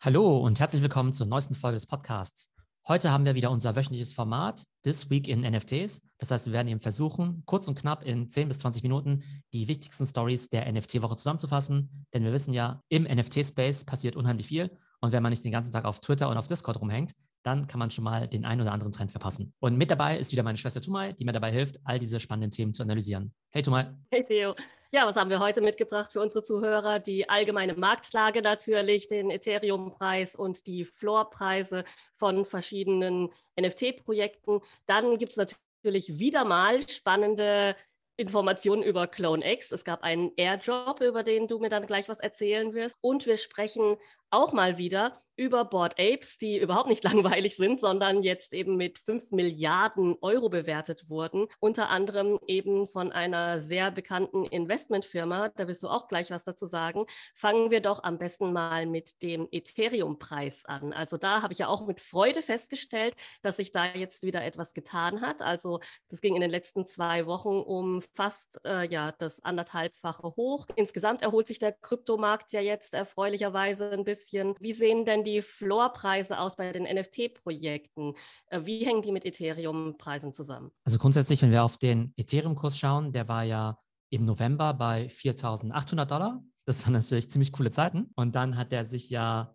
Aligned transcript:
Hallo 0.00 0.38
und 0.38 0.60
herzlich 0.60 0.80
willkommen 0.80 1.12
zur 1.12 1.26
neuesten 1.26 1.56
Folge 1.56 1.74
des 1.74 1.88
Podcasts. 1.88 2.54
Heute 2.86 3.10
haben 3.10 3.24
wir 3.24 3.34
wieder 3.34 3.50
unser 3.50 3.74
wöchentliches 3.74 4.12
Format 4.12 4.62
This 4.84 5.10
Week 5.10 5.26
in 5.26 5.40
NFTs. 5.40 6.08
Das 6.18 6.30
heißt, 6.30 6.46
wir 6.46 6.52
werden 6.52 6.68
eben 6.68 6.78
versuchen, 6.78 7.42
kurz 7.46 7.66
und 7.66 7.76
knapp 7.76 8.04
in 8.04 8.30
10 8.30 8.46
bis 8.46 8.60
20 8.60 8.84
Minuten 8.84 9.24
die 9.52 9.66
wichtigsten 9.66 10.06
Stories 10.06 10.50
der 10.50 10.72
NFT-Woche 10.72 11.16
zusammenzufassen. 11.16 12.06
Denn 12.14 12.22
wir 12.22 12.32
wissen 12.32 12.54
ja, 12.54 12.80
im 12.88 13.08
NFT-Space 13.10 13.86
passiert 13.86 14.14
unheimlich 14.14 14.46
viel. 14.46 14.70
Und 15.00 15.10
wenn 15.10 15.22
man 15.22 15.30
nicht 15.30 15.44
den 15.44 15.50
ganzen 15.50 15.72
Tag 15.72 15.84
auf 15.84 15.98
Twitter 15.98 16.28
und 16.28 16.38
auf 16.38 16.46
Discord 16.46 16.80
rumhängt, 16.80 17.16
dann 17.42 17.66
kann 17.66 17.80
man 17.80 17.90
schon 17.90 18.04
mal 18.04 18.28
den 18.28 18.44
einen 18.44 18.60
oder 18.60 18.70
anderen 18.70 18.92
Trend 18.92 19.10
verpassen. 19.10 19.52
Und 19.58 19.76
mit 19.76 19.90
dabei 19.90 20.16
ist 20.16 20.30
wieder 20.30 20.44
meine 20.44 20.58
Schwester 20.58 20.80
Tumai, 20.80 21.12
die 21.12 21.24
mir 21.24 21.32
dabei 21.32 21.50
hilft, 21.50 21.80
all 21.82 21.98
diese 21.98 22.20
spannenden 22.20 22.52
Themen 22.52 22.72
zu 22.72 22.84
analysieren. 22.84 23.34
Hey 23.50 23.62
Tumai. 23.62 23.92
Hey 24.12 24.22
Theo. 24.22 24.54
Ja, 24.90 25.06
was 25.06 25.16
haben 25.16 25.28
wir 25.28 25.38
heute 25.38 25.60
mitgebracht 25.60 26.14
für 26.14 26.22
unsere 26.22 26.42
Zuhörer? 26.42 26.98
Die 26.98 27.28
allgemeine 27.28 27.74
Marktlage 27.74 28.40
natürlich, 28.40 29.06
den 29.06 29.30
Ethereum-Preis 29.30 30.34
und 30.34 30.66
die 30.66 30.86
Floorpreise 30.86 31.84
von 32.16 32.46
verschiedenen 32.46 33.28
NFT-Projekten. 33.60 34.62
Dann 34.86 35.18
gibt 35.18 35.32
es 35.32 35.36
natürlich 35.36 36.18
wieder 36.18 36.46
mal 36.46 36.80
spannende 36.88 37.76
Informationen 38.16 38.82
über 38.82 39.06
CloneX. 39.06 39.72
Es 39.72 39.84
gab 39.84 40.02
einen 40.02 40.32
Airdrop, 40.38 41.02
über 41.02 41.22
den 41.22 41.48
du 41.48 41.58
mir 41.58 41.68
dann 41.68 41.86
gleich 41.86 42.08
was 42.08 42.20
erzählen 42.20 42.72
wirst. 42.72 42.96
Und 43.02 43.26
wir 43.26 43.36
sprechen 43.36 43.98
auch 44.30 44.52
mal 44.52 44.78
wieder 44.78 45.22
über 45.38 45.64
Board 45.64 45.94
Apes, 45.98 46.36
die 46.36 46.58
überhaupt 46.58 46.88
nicht 46.88 47.04
langweilig 47.04 47.56
sind, 47.56 47.78
sondern 47.78 48.22
jetzt 48.22 48.52
eben 48.52 48.76
mit 48.76 48.98
5 48.98 49.30
Milliarden 49.30 50.16
Euro 50.20 50.48
bewertet 50.48 51.08
wurden. 51.08 51.46
Unter 51.60 51.88
anderem 51.88 52.40
eben 52.46 52.86
von 52.88 53.12
einer 53.12 53.60
sehr 53.60 53.90
bekannten 53.90 54.44
Investmentfirma. 54.44 55.50
Da 55.50 55.68
wirst 55.68 55.84
du 55.84 55.88
auch 55.88 56.08
gleich 56.08 56.30
was 56.30 56.44
dazu 56.44 56.66
sagen. 56.66 57.06
Fangen 57.34 57.70
wir 57.70 57.80
doch 57.80 58.02
am 58.02 58.18
besten 58.18 58.52
mal 58.52 58.86
mit 58.86 59.22
dem 59.22 59.48
Ethereum-Preis 59.52 60.64
an. 60.64 60.92
Also 60.92 61.16
da 61.16 61.40
habe 61.40 61.52
ich 61.52 61.60
ja 61.60 61.68
auch 61.68 61.86
mit 61.86 62.00
Freude 62.00 62.42
festgestellt, 62.42 63.14
dass 63.42 63.58
sich 63.58 63.70
da 63.70 63.94
jetzt 63.94 64.24
wieder 64.24 64.44
etwas 64.44 64.74
getan 64.74 65.20
hat. 65.20 65.40
Also 65.40 65.78
das 66.08 66.20
ging 66.20 66.34
in 66.34 66.40
den 66.40 66.50
letzten 66.50 66.84
zwei 66.86 67.26
Wochen 67.26 67.60
um 67.60 68.02
fast 68.14 68.60
äh, 68.64 68.88
ja, 68.88 69.12
das 69.12 69.44
anderthalbfache 69.44 70.34
hoch. 70.36 70.66
Insgesamt 70.74 71.22
erholt 71.22 71.46
sich 71.46 71.60
der 71.60 71.72
Kryptomarkt 71.72 72.50
ja 72.52 72.60
jetzt 72.60 72.94
erfreulicherweise 72.94 73.92
ein 73.92 74.04
bisschen 74.04 74.17
bisschen, 74.18 74.54
wie 74.60 74.72
sehen 74.72 75.04
denn 75.04 75.24
die 75.24 75.42
Floorpreise 75.42 76.38
aus 76.38 76.56
bei 76.56 76.72
den 76.72 76.84
NFT-Projekten? 76.84 78.14
Äh, 78.46 78.60
wie 78.64 78.84
hängen 78.84 79.02
die 79.02 79.12
mit 79.12 79.24
Ethereum-Preisen 79.24 80.34
zusammen? 80.34 80.70
Also 80.84 80.98
grundsätzlich, 80.98 81.42
wenn 81.42 81.50
wir 81.50 81.64
auf 81.64 81.78
den 81.78 82.12
Ethereum-Kurs 82.16 82.78
schauen, 82.78 83.12
der 83.12 83.28
war 83.28 83.44
ja 83.44 83.78
im 84.10 84.24
November 84.24 84.74
bei 84.74 85.06
4.800 85.06 86.04
Dollar. 86.06 86.42
Das 86.66 86.84
waren 86.84 86.92
natürlich 86.92 87.30
ziemlich 87.30 87.52
coole 87.52 87.70
Zeiten. 87.70 88.10
Und 88.16 88.34
dann 88.34 88.56
hat 88.56 88.72
er 88.72 88.84
sich 88.84 89.10
ja 89.10 89.54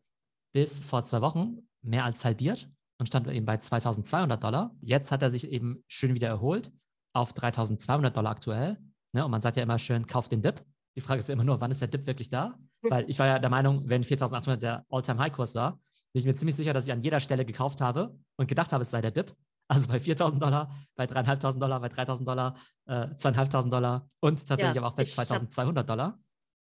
bis 0.54 0.84
vor 0.84 1.04
zwei 1.04 1.22
Wochen 1.22 1.68
mehr 1.82 2.06
als 2.06 2.24
halbiert 2.24 2.70
und 3.00 3.08
stand 3.08 3.28
eben 3.28 3.46
bei 3.46 3.56
2.200 3.56 4.38
Dollar. 4.38 4.76
Jetzt 4.82 5.12
hat 5.12 5.22
er 5.22 5.30
sich 5.30 5.50
eben 5.50 5.84
schön 5.88 6.14
wieder 6.14 6.28
erholt 6.28 6.72
auf 7.14 7.34
3.200 7.34 8.12
Dollar 8.12 8.32
aktuell. 8.32 8.78
Ne? 9.14 9.26
Und 9.26 9.32
man 9.32 9.42
sagt 9.42 9.58
ja 9.58 9.64
immer 9.64 9.80
schön, 9.80 10.08
kauf 10.08 10.30
den 10.30 10.42
Dip. 10.42 10.64
Die 10.96 11.02
Frage 11.02 11.20
ist 11.20 11.30
ja 11.30 11.34
immer 11.34 11.44
nur, 11.44 11.60
wann 11.62 11.72
ist 11.72 11.82
der 11.82 11.88
Dip 11.88 12.06
wirklich 12.08 12.30
da? 12.30 12.58
Weil 12.92 13.10
ich 13.10 13.20
war 13.20 13.28
ja 13.28 13.40
der 13.40 13.50
Meinung, 13.50 13.84
wenn 13.86 14.04
4.800 14.04 14.58
der 14.58 14.86
All-Time-High-Kurs 14.90 15.56
war, 15.56 15.80
bin 16.14 16.20
ich 16.20 16.26
mir 16.26 16.34
ziemlich 16.36 16.56
sicher, 16.56 16.74
dass 16.74 16.86
ich 16.86 16.92
an 16.92 17.02
jeder 17.02 17.20
Stelle 17.20 17.46
gekauft 17.46 17.82
habe 17.82 18.16
und 18.36 18.48
gedacht 18.48 18.72
habe, 18.74 18.84
es 18.84 18.92
sei 18.92 19.02
der 19.02 19.12
Dip. 19.12 19.34
Also 19.68 19.88
bei 19.88 19.98
4.000 19.98 20.40
Dollar, 20.40 20.70
bei 20.96 21.06
3.500 21.06 21.58
Dollar, 21.58 21.80
bei 21.80 21.88
3.000 21.88 22.26
Dollar, 22.26 22.56
äh, 22.86 23.08
2.500 23.16 23.70
Dollar 23.70 24.10
und 24.20 24.46
tatsächlich 24.46 24.76
ja, 24.76 24.82
aber 24.82 24.90
auch 24.90 24.96
bei 24.96 25.04
2.200 25.04 25.84
Dollar. 25.84 26.20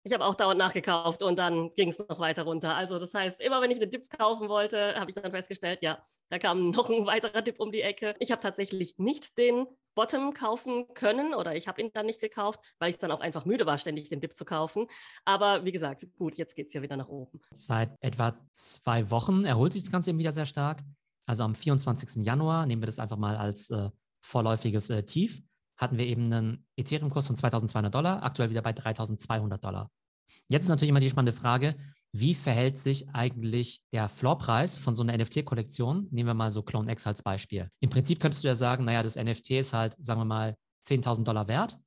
Ich 0.08 0.14
habe 0.14 0.24
auch 0.24 0.36
dauernd 0.36 0.58
nachgekauft 0.58 1.22
und 1.22 1.36
dann 1.36 1.74
ging 1.76 1.90
es 1.90 2.00
noch 2.00 2.20
weiter 2.20 2.44
runter. 2.44 2.74
Also 2.74 2.98
das 2.98 3.14
heißt, 3.14 3.42
immer 3.42 3.62
wenn 3.62 3.72
ich 3.72 3.78
eine 3.78 3.90
Dip 3.90 4.10
kaufen 4.10 4.48
wollte, 4.48 4.96
habe 4.96 5.12
ich 5.12 5.16
dann 5.16 5.32
festgestellt, 5.32 5.80
ja, 5.82 6.02
da 6.30 6.40
kam 6.40 6.70
noch 6.72 6.90
ein 6.90 7.06
weiterer 7.06 7.42
Dip 7.42 7.60
um 7.60 7.74
die 7.74 7.82
Ecke. 7.82 8.16
Ich 8.20 8.32
habe 8.32 8.40
tatsächlich 8.40 8.98
nicht 9.00 9.38
den 9.38 9.66
Bottom 9.96 10.34
kaufen 10.34 10.86
können 10.94 11.34
oder 11.34 11.58
ich 11.58 11.68
habe 11.68 11.82
ihn 11.82 11.92
dann 11.94 12.06
nicht 12.06 12.22
gekauft, 12.22 12.62
weil 12.80 12.90
ich 12.90 12.98
dann 13.00 13.12
auch 13.12 13.20
einfach 13.20 13.44
müde 13.44 13.66
war, 13.66 13.78
ständig 13.78 14.08
den 14.08 14.22
Dip 14.22 14.38
zu 14.38 14.46
kaufen. 14.46 14.88
Aber 15.26 15.66
wie 15.66 15.74
gesagt, 15.74 16.08
gut, 16.18 16.36
jetzt 16.36 16.56
geht 16.56 16.68
es 16.68 16.74
ja 16.74 16.82
wieder 16.82 16.96
nach 16.96 17.10
oben. 17.10 17.42
Seit 17.52 17.90
etwa 18.00 18.38
zwei 18.54 19.12
Wochen 19.12 19.44
erholt 19.44 19.74
sich 19.74 19.84
das 19.84 19.92
Ganze 19.92 20.12
eben 20.12 20.20
wieder 20.20 20.32
sehr 20.32 20.46
stark. 20.46 20.84
Also 21.26 21.44
am 21.44 21.54
24. 21.54 22.24
Januar, 22.24 22.66
nehmen 22.66 22.82
wir 22.82 22.86
das 22.86 23.00
einfach 23.00 23.18
mal 23.18 23.36
als 23.36 23.70
äh, 23.72 23.90
vorläufiges 24.22 24.90
äh, 24.90 25.04
Tief, 25.04 25.42
hatten 25.78 25.98
wir 25.98 26.06
eben 26.06 26.32
einen 26.32 26.66
Ethereum-Kurs 26.76 27.28
von 27.28 27.36
2200 27.36 27.94
Dollar, 27.94 28.24
aktuell 28.24 28.50
wieder 28.50 28.62
bei 28.62 28.74
3200 28.74 29.64
Dollar. 29.64 29.90
Jetzt 30.50 30.64
ist 30.64 30.70
natürlich 30.70 30.90
immer 30.90 31.00
die 31.00 31.10
spannende 31.10 31.34
Frage, 31.34 31.76
wie 32.14 32.34
verhält 32.34 32.78
sich 32.78 33.10
eigentlich 33.10 33.82
der 33.94 34.10
Floorpreis 34.10 34.78
von 34.78 34.96
so 34.96 35.04
einer 35.04 35.18
NFT-Kollektion? 35.18 36.08
Nehmen 36.12 36.28
wir 36.28 36.34
mal 36.34 36.52
so 36.52 36.64
Clone 36.64 36.92
X 36.92 37.06
als 37.06 37.22
Beispiel. 37.22 37.70
Im 37.80 37.90
Prinzip 37.90 38.20
könntest 38.20 38.44
du 38.44 38.48
ja 38.48 38.56
sagen, 38.56 38.86
naja, 38.86 39.04
das 39.04 39.16
NFT 39.16 39.52
ist 39.52 39.74
halt, 39.74 39.96
sagen 40.00 40.20
wir 40.22 40.26
mal, 40.26 40.56
10.000 40.88 41.24
Dollar 41.24 41.48
wert 41.48 41.80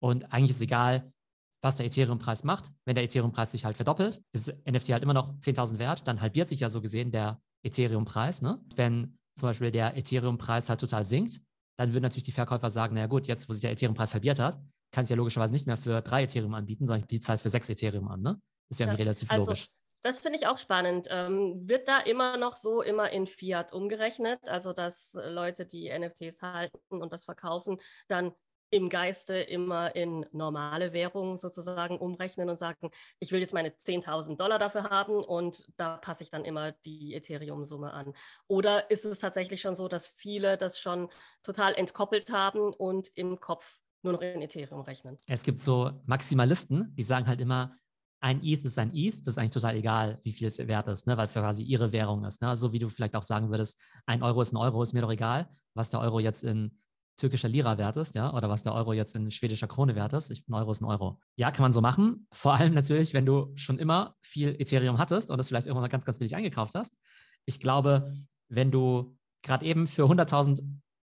und 0.00 0.32
eigentlich 0.32 0.50
ist 0.50 0.62
egal, 0.62 1.12
was 1.60 1.76
der 1.76 1.86
Ethereum-Preis 1.86 2.44
macht. 2.44 2.70
Wenn 2.84 2.94
der 2.94 3.04
Ethereum-Preis 3.04 3.50
sich 3.50 3.64
halt 3.64 3.76
verdoppelt, 3.76 4.22
ist 4.32 4.54
NFT 4.64 4.90
halt 4.90 5.02
immer 5.02 5.14
noch 5.14 5.34
10.000 5.38 5.78
wert, 5.78 6.06
dann 6.06 6.20
halbiert 6.20 6.48
sich 6.48 6.60
ja 6.60 6.68
so 6.68 6.80
gesehen 6.80 7.10
der 7.10 7.40
Ethereum-Preis. 7.64 8.42
Ne? 8.42 8.60
Wenn 8.76 9.18
zum 9.34 9.48
Beispiel 9.48 9.70
der 9.72 9.96
Ethereum-Preis 9.96 10.68
halt 10.68 10.80
total 10.80 11.04
sinkt, 11.04 11.40
dann 11.78 11.92
würden 11.92 12.02
natürlich 12.02 12.24
die 12.24 12.32
Verkäufer 12.32 12.70
sagen, 12.70 12.94
naja 12.94 13.06
gut, 13.06 13.26
jetzt 13.28 13.48
wo 13.48 13.52
sich 13.52 13.62
der 13.62 13.70
Ethereum-Preis 13.70 14.12
halbiert 14.12 14.40
hat, 14.40 14.60
kann 14.90 15.04
es 15.04 15.10
ja 15.10 15.16
logischerweise 15.16 15.52
nicht 15.52 15.66
mehr 15.66 15.76
für 15.76 16.02
drei 16.02 16.24
Ethereum 16.24 16.54
anbieten, 16.54 16.86
sondern 16.86 17.02
ich 17.02 17.06
biete 17.06 17.22
es 17.22 17.28
halt 17.28 17.40
für 17.40 17.50
sechs 17.50 17.68
Ethereum 17.68 18.08
an. 18.08 18.20
Ne? 18.20 18.40
Ist 18.68 18.80
ja, 18.80 18.86
ja 18.86 18.94
relativ 18.94 19.30
also, 19.30 19.46
logisch. 19.46 19.68
Das 20.02 20.20
finde 20.20 20.38
ich 20.38 20.46
auch 20.46 20.58
spannend. 20.58 21.06
Ähm, 21.10 21.68
wird 21.68 21.86
da 21.88 22.00
immer 22.00 22.36
noch 22.36 22.56
so 22.56 22.82
immer 22.82 23.10
in 23.10 23.26
Fiat 23.26 23.72
umgerechnet? 23.72 24.40
Also, 24.48 24.72
dass 24.72 25.16
Leute, 25.28 25.66
die 25.66 25.88
NFTs 25.96 26.42
halten 26.42 26.78
und 26.88 27.12
das 27.12 27.24
verkaufen, 27.24 27.80
dann 28.08 28.32
im 28.70 28.88
Geiste 28.88 29.34
immer 29.34 29.94
in 29.96 30.26
normale 30.32 30.92
Währung 30.92 31.38
sozusagen 31.38 31.98
umrechnen 31.98 32.50
und 32.50 32.58
sagen, 32.58 32.90
ich 33.18 33.32
will 33.32 33.40
jetzt 33.40 33.54
meine 33.54 33.70
10.000 33.70 34.36
Dollar 34.36 34.58
dafür 34.58 34.84
haben 34.84 35.22
und 35.24 35.66
da 35.76 35.96
passe 35.96 36.22
ich 36.22 36.30
dann 36.30 36.44
immer 36.44 36.72
die 36.72 37.14
Ethereum-Summe 37.14 37.92
an. 37.92 38.14
Oder 38.46 38.90
ist 38.90 39.04
es 39.04 39.20
tatsächlich 39.20 39.60
schon 39.60 39.76
so, 39.76 39.88
dass 39.88 40.06
viele 40.06 40.56
das 40.56 40.78
schon 40.78 41.08
total 41.42 41.74
entkoppelt 41.74 42.30
haben 42.30 42.72
und 42.72 43.10
im 43.14 43.40
Kopf 43.40 43.80
nur 44.02 44.12
noch 44.12 44.20
in 44.20 44.42
Ethereum 44.42 44.82
rechnen? 44.82 45.16
Es 45.26 45.42
gibt 45.42 45.60
so 45.60 45.92
Maximalisten, 46.06 46.94
die 46.94 47.02
sagen 47.02 47.26
halt 47.26 47.40
immer, 47.40 47.72
ein 48.20 48.42
ETH 48.42 48.64
ist 48.64 48.78
ein 48.78 48.92
ETH, 48.94 49.20
das 49.20 49.28
ist 49.28 49.38
eigentlich 49.38 49.52
total 49.52 49.76
egal, 49.76 50.18
wie 50.22 50.32
viel 50.32 50.48
es 50.48 50.58
wert 50.58 50.88
ist, 50.88 51.06
ne? 51.06 51.16
weil 51.16 51.24
es 51.24 51.34
ja 51.34 51.42
quasi 51.42 51.62
ihre 51.62 51.92
Währung 51.92 52.24
ist. 52.24 52.42
Ne? 52.42 52.56
So 52.56 52.72
wie 52.72 52.78
du 52.78 52.88
vielleicht 52.88 53.14
auch 53.14 53.22
sagen 53.22 53.50
würdest, 53.50 53.80
ein 54.06 54.22
Euro 54.22 54.40
ist 54.42 54.52
ein 54.52 54.56
Euro, 54.56 54.82
ist 54.82 54.92
mir 54.92 55.02
doch 55.02 55.12
egal, 55.12 55.48
was 55.74 55.90
der 55.90 56.00
Euro 56.00 56.18
jetzt 56.18 56.42
in 56.42 56.76
türkischer 57.18 57.48
Lira 57.48 57.76
wert 57.78 57.96
ist, 57.96 58.14
ja, 58.14 58.32
oder 58.32 58.48
was 58.48 58.62
der 58.62 58.72
Euro 58.72 58.92
jetzt 58.92 59.14
in 59.14 59.30
schwedischer 59.30 59.66
Krone 59.66 59.94
wert 59.94 60.12
ist. 60.12 60.30
Ich, 60.30 60.48
ein 60.48 60.54
Euro 60.54 60.70
ist 60.70 60.80
ein 60.80 60.86
Euro. 60.86 61.20
Ja, 61.36 61.50
kann 61.50 61.64
man 61.64 61.72
so 61.72 61.80
machen. 61.80 62.26
Vor 62.32 62.54
allem 62.54 62.72
natürlich, 62.74 63.12
wenn 63.12 63.26
du 63.26 63.52
schon 63.56 63.78
immer 63.78 64.14
viel 64.22 64.54
Ethereum 64.58 64.98
hattest 64.98 65.30
und 65.30 65.36
das 65.36 65.48
vielleicht 65.48 65.66
irgendwann 65.66 65.82
mal 65.82 65.88
ganz, 65.88 66.04
ganz 66.04 66.18
billig 66.18 66.34
eingekauft 66.34 66.74
hast. 66.74 66.96
Ich 67.44 67.60
glaube, 67.60 68.14
wenn 68.48 68.70
du 68.70 69.16
gerade 69.42 69.66
eben 69.66 69.86
für 69.86 70.04
100.000 70.04 70.62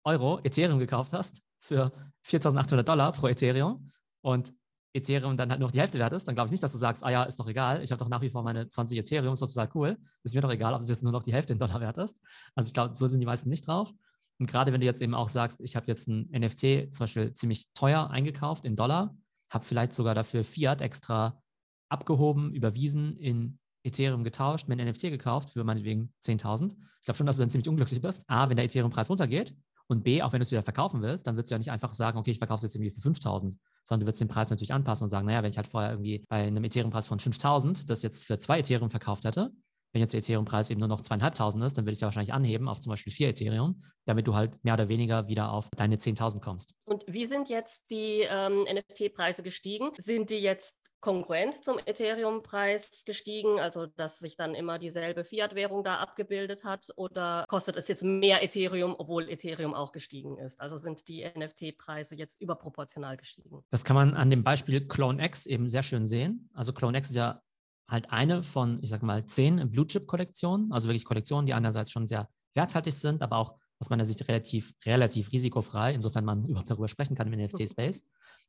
Euro 0.05 0.41
Ethereum 0.43 0.79
gekauft 0.79 1.13
hast, 1.13 1.43
für 1.61 1.93
4.800 2.27 2.83
Dollar 2.83 3.13
pro 3.13 3.29
Ethereum 3.29 3.91
und 4.23 4.53
Ethereum 4.95 5.37
dann 5.37 5.51
halt 5.51 5.61
nur 5.61 5.69
noch 5.69 5.73
die 5.73 5.81
Hälfte 5.81 5.99
wert 5.99 6.13
ist, 6.13 6.27
dann 6.27 6.35
glaube 6.35 6.49
ich 6.49 6.53
nicht, 6.53 6.63
dass 6.63 6.73
du 6.73 6.79
sagst, 6.79 7.05
ah 7.05 7.11
ja, 7.11 7.25
ist 7.25 7.39
doch 7.39 7.47
egal, 7.47 7.83
ich 7.83 7.91
habe 7.91 7.99
doch 7.99 8.09
nach 8.09 8.23
wie 8.23 8.31
vor 8.31 8.43
meine 8.43 8.69
20 8.69 8.99
Ethereum, 8.99 9.35
ist 9.35 9.43
doch 9.43 9.49
total 9.49 9.69
cool. 9.75 9.99
Ist 10.25 10.35
mir 10.35 10.41
doch 10.41 10.51
egal, 10.51 10.73
ob 10.75 10.81
es 10.81 10.89
jetzt 10.89 11.03
nur 11.03 11.13
noch 11.13 11.23
die 11.23 11.33
Hälfte 11.33 11.53
in 11.53 11.59
Dollar 11.59 11.81
wert 11.81 11.99
ist. 11.99 12.21
Also 12.55 12.69
ich 12.69 12.75
glaube, 12.75 12.95
so 12.95 13.07
sind 13.07 13.21
die 13.21 13.27
meisten 13.27 13.51
nicht 13.51 13.67
drauf. 13.67 13.93
Und 14.39 14.47
gerade 14.47 14.73
wenn 14.73 14.81
du 14.81 14.87
jetzt 14.87 15.03
eben 15.03 15.15
auch 15.15 15.29
sagst, 15.29 15.61
ich 15.61 15.77
habe 15.77 15.87
jetzt 15.89 16.09
ein 16.09 16.29
NFT 16.31 16.95
zum 16.95 17.05
Beispiel 17.05 17.33
ziemlich 17.33 17.67
teuer 17.75 18.11
eingekauft 18.11 18.65
in 18.65 18.77
Dollar, 18.77 19.17
habe 19.51 19.65
vielleicht 19.65 19.93
sogar 19.93 20.15
dafür 20.15 20.45
Fiat 20.45 20.81
extra 20.81 21.41
abgehoben, 21.89 22.53
überwiesen, 22.53 23.17
in 23.17 23.59
Ethereum 23.83 24.25
getauscht, 24.25 24.69
mir 24.69 24.77
ein 24.77 24.89
NFT 24.89 25.03
gekauft 25.03 25.51
für 25.51 25.65
meinetwegen 25.65 26.13
10.000. 26.25 26.73
Ich 27.01 27.05
glaube 27.05 27.17
schon, 27.17 27.27
dass 27.27 27.37
du 27.37 27.43
dann 27.43 27.51
ziemlich 27.51 27.69
unglücklich 27.69 28.01
bist. 28.01 28.25
A, 28.29 28.49
wenn 28.49 28.57
der 28.57 28.67
Ethereum-Preis 28.67 29.09
runtergeht 29.09 29.57
und 29.87 30.05
B, 30.05 30.23
auch 30.23 30.33
wenn 30.33 30.41
du 30.41 30.43
es 30.43 30.51
wieder 30.51 30.63
verkaufen 30.63 31.01
willst, 31.01 31.27
dann 31.27 31.37
würdest 31.37 31.51
du 31.51 31.55
ja 31.55 31.59
nicht 31.59 31.71
einfach 31.71 31.95
sagen, 31.95 32.19
okay, 32.19 32.33
ich 32.33 32.39
verkaufe 32.39 32.59
es 32.59 32.63
jetzt 32.63 32.77
irgendwie 32.77 32.91
für 32.91 33.09
5.000, 33.09 33.57
sondern 33.85 34.01
du 34.01 34.07
würdest 34.07 34.21
den 34.21 34.29
Preis 34.29 34.51
natürlich 34.51 34.73
anpassen 34.73 35.05
und 35.05 35.09
sagen, 35.09 35.27
naja, 35.27 35.43
wenn 35.43 35.51
ich 35.51 35.57
halt 35.57 35.69
vorher 35.69 35.93
irgendwie 35.93 36.25
bei 36.29 36.47
einem 36.47 36.63
Ethereum-Preis 36.63 37.09
von 37.09 37.19
5.000 37.19 37.87
das 37.87 38.03
jetzt 38.03 38.27
für 38.27 38.39
zwei 38.39 38.59
Ethereum 38.59 38.91
verkauft 38.91 39.25
hätte, 39.25 39.53
wenn 39.93 40.01
jetzt 40.01 40.13
der 40.13 40.19
Ethereum-Preis 40.19 40.71
eben 40.71 40.81
nur 40.81 40.89
noch 40.89 41.01
zweieinhalbtausend 41.01 41.63
ist, 41.65 41.79
dann 41.79 41.85
würde 41.85 41.93
ich 41.93 41.97
es 41.97 42.01
ja 42.01 42.07
wahrscheinlich 42.07 42.33
anheben 42.33 42.69
auf 42.69 42.81
zum 42.81 42.91
Beispiel 42.91 43.13
vier 43.13 43.29
Ethereum, 43.29 43.83
damit 44.05 44.27
du 44.27 44.35
halt 44.35 44.63
mehr 44.65 44.75
oder 44.75 44.89
weniger 44.89 45.29
wieder 45.29 45.53
auf 45.53 45.69
deine 45.77 45.97
10.000 45.97 46.41
kommst. 46.41 46.75
Und 46.85 47.05
wie 47.07 47.27
sind 47.27 47.49
jetzt 47.49 47.91
die 47.91 48.27
ähm, 48.29 48.65
NFT-Preise 48.65 49.43
gestiegen? 49.43 49.91
Sind 49.99 50.31
die 50.31 50.39
jetzt 50.39 50.79
konkurrent 51.01 51.65
zum 51.65 51.79
Ethereum-Preis 51.85 53.05
gestiegen, 53.07 53.61
also 53.61 53.87
dass 53.87 54.19
sich 54.19 54.37
dann 54.37 54.55
immer 54.55 54.79
dieselbe 54.79 55.25
Fiat-Währung 55.25 55.85
da 55.85 55.99
abgebildet 55.99 56.65
hat? 56.65 56.89
Oder 56.97 57.45
kostet 57.49 57.77
es 57.77 57.89
jetzt 57.89 58.03
mehr 58.03 58.43
Ethereum, 58.43 58.95
obwohl 58.99 59.29
Ethereum 59.29 59.75
auch 59.75 59.93
gestiegen 59.93 60.39
ist? 60.39 60.61
Also 60.61 60.77
sind 60.77 61.09
die 61.09 61.25
NFT-Preise 61.25 62.17
jetzt 62.17 62.41
überproportional 62.41 63.17
gestiegen? 63.17 63.65
Das 63.71 63.85
kann 63.85 63.97
man 63.97 64.15
an 64.15 64.31
dem 64.31 64.43
Beispiel 64.43 64.87
CloneX 64.87 65.47
eben 65.47 65.69
sehr 65.69 65.83
schön 65.83 66.05
sehen. 66.05 66.51
Also 66.53 66.73
CloneX 66.73 67.11
ist 67.11 67.17
ja 67.17 67.43
halt 67.89 68.11
eine 68.11 68.43
von, 68.43 68.83
ich 68.83 68.91
sag 68.91 69.03
mal, 69.03 69.25
zehn 69.25 69.71
Blue 69.71 69.87
Chip 69.87 70.07
Kollektionen, 70.07 70.73
also 70.73 70.89
wirklich 70.89 71.05
Kollektionen, 71.05 71.47
die 71.47 71.55
einerseits 71.55 71.91
schon 71.91 72.07
sehr 72.07 72.29
werthaltig 72.55 72.95
sind, 72.95 73.23
aber 73.23 73.39
auch 73.39 73.57
aus 73.81 73.91
meiner 73.91 74.05
Sicht 74.05 74.27
relativ, 74.29 74.75
relativ 74.85 75.33
risikofrei, 75.33 75.95
insofern 75.95 76.25
man 76.25 76.45
überhaupt 76.49 76.71
darüber 76.71 76.89
sprechen 76.89 77.17
kann 77.17 77.33
im 77.33 77.41
NFT-Space. 77.41 78.07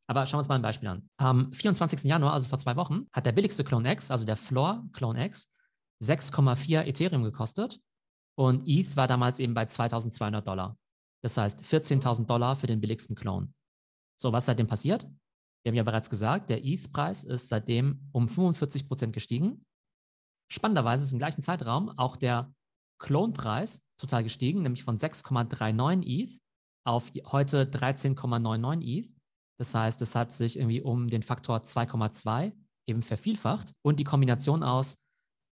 Aber 0.08 0.26
schauen 0.26 0.38
wir 0.38 0.40
uns 0.40 0.50
mal 0.50 0.56
ein 0.56 0.62
Beispiel 0.62 0.90
an. 0.90 1.10
Am 1.18 1.54
24. 1.54 2.04
Januar, 2.04 2.34
also 2.34 2.50
vor 2.50 2.58
zwei 2.58 2.76
Wochen, 2.76 3.08
hat 3.14 3.26
der 3.26 3.32
billigste 3.32 3.64
Clone 3.64 3.92
X, 3.94 4.10
also 4.10 4.26
der 4.26 4.38
Floor 4.38 4.84
Clone 4.92 5.24
X, 5.26 5.52
6,4 6.04 6.86
Ethereum 6.86 7.24
gekostet 7.24 7.80
und 8.36 8.64
ETH 8.68 8.96
war 8.96 9.08
damals 9.08 9.40
eben 9.40 9.54
bei 9.54 9.66
2200 9.66 10.48
Dollar. 10.48 10.78
Das 11.22 11.38
heißt 11.38 11.62
14.000 11.62 12.26
Dollar 12.26 12.56
für 12.56 12.68
den 12.68 12.80
billigsten 12.82 13.16
Clone. 13.16 13.54
So, 14.16 14.32
was 14.34 14.46
seitdem 14.46 14.68
passiert? 14.68 15.08
Wir 15.64 15.72
haben 15.72 15.76
ja 15.78 15.84
bereits 15.84 16.10
gesagt, 16.10 16.50
der 16.50 16.66
ETH-Preis 16.66 17.24
ist 17.24 17.50
seitdem 17.50 18.10
um 18.12 18.28
45 18.28 18.88
Prozent 18.88 19.14
gestiegen. 19.14 19.66
Spannenderweise 20.52 21.04
ist 21.04 21.12
im 21.12 21.20
gleichen 21.20 21.44
Zeitraum 21.44 21.90
auch 21.98 22.16
der 22.16 22.54
Clone-Preis 23.00 23.82
total 24.00 24.24
gestiegen, 24.24 24.62
nämlich 24.62 24.84
von 24.84 24.98
6,39 24.98 26.06
ETH 26.06 26.40
auf 26.86 27.12
heute 27.32 27.66
13,99 27.66 28.82
ETH. 28.84 29.16
Das 29.60 29.76
heißt, 29.76 30.02
es 30.02 30.16
hat 30.16 30.32
sich 30.32 30.58
irgendwie 30.58 30.82
um 30.82 31.10
den 31.10 31.24
Faktor 31.24 31.58
2,2 31.58 32.54
eben 32.88 33.04
vervielfacht. 33.04 33.74
Und 33.84 34.00
die 34.00 34.06
Kombination 34.06 34.64
aus 34.64 34.96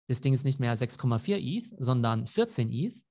das 0.09 0.21
Ding 0.21 0.35
ist 0.35 0.45
nicht 0.45 0.61
mehr 0.61 0.77
6,4 0.77 1.39
ETH, 1.39 1.75
sondern 1.79 2.27
14 2.27 2.71
ETH. 2.71 3.03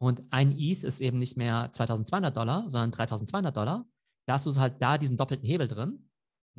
Und 0.00 0.22
ein 0.30 0.58
ETH 0.58 0.82
ist 0.82 1.00
eben 1.00 1.18
nicht 1.18 1.36
mehr 1.36 1.70
2200 1.70 2.34
Dollar, 2.34 2.68
sondern 2.70 2.92
3200 2.92 3.54
Dollar. 3.54 3.86
Da 4.26 4.34
hast 4.34 4.46
du 4.46 4.54
halt 4.56 4.80
da 4.80 4.96
diesen 4.96 5.16
doppelten 5.18 5.46
Hebel 5.46 5.68
drin, 5.68 6.09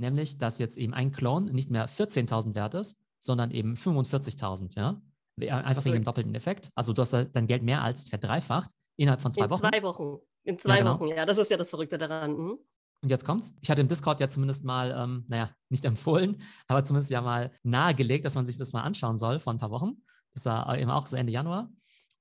nämlich, 0.02 0.38
dass 0.38 0.60
jetzt 0.60 0.78
eben 0.78 0.94
ein 0.94 1.12
Clone 1.12 1.54
nicht 1.54 1.72
mehr 1.72 1.88
14.000 1.88 2.56
wert 2.56 2.74
ist, 2.74 3.00
sondern 3.20 3.52
eben 3.52 3.76
45.000, 3.76 4.78
ja. 4.78 5.02
Einfach 5.38 5.86
wegen 5.86 5.96
dem 5.96 6.04
doppelten 6.04 6.36
Effekt. 6.36 6.70
Also 6.76 6.94
du 6.94 7.02
hast 7.02 7.14
dein 7.14 7.48
Geld 7.48 7.64
mehr 7.64 7.82
als 7.82 8.10
verdreifacht 8.10 8.70
innerhalb 8.98 9.22
von 9.22 9.32
zwei 9.32 9.46
In 9.46 9.50
Wochen. 9.50 9.66
In 9.66 9.72
zwei 9.72 9.84
Wochen. 9.84 10.18
In 10.44 10.60
zwei 10.60 10.70
ja, 10.70 10.78
genau. 10.80 11.00
Wochen, 11.00 11.08
ja. 11.08 11.26
Das 11.26 11.38
ist 11.38 11.50
ja 11.50 11.58
das 11.58 11.70
Verrückte 11.70 11.98
daran. 11.98 12.34
Mhm. 12.34 12.58
Und 13.04 13.10
jetzt 13.10 13.26
kommt's. 13.26 13.56
Ich 13.62 13.72
hatte 13.72 13.82
im 13.82 13.88
Discord 13.88 14.20
ja 14.20 14.30
zumindest 14.30 14.64
mal, 14.64 14.92
ähm, 14.96 15.26
naja, 15.28 15.50
nicht 15.70 15.86
empfohlen, 15.86 16.42
aber 16.68 16.84
zumindest 16.84 17.10
ja 17.10 17.22
mal 17.22 17.52
nahegelegt, 17.64 18.26
dass 18.26 18.36
man 18.36 18.46
sich 18.46 18.58
das 18.58 18.74
mal 18.74 18.82
anschauen 18.82 19.18
soll 19.18 19.40
vor 19.40 19.54
ein 19.54 19.60
paar 19.60 19.72
Wochen. 19.72 20.04
Das 20.34 20.46
war 20.46 20.78
eben 20.78 20.92
auch 20.92 21.08
so 21.08 21.16
Ende 21.16 21.32
Januar. 21.32 21.70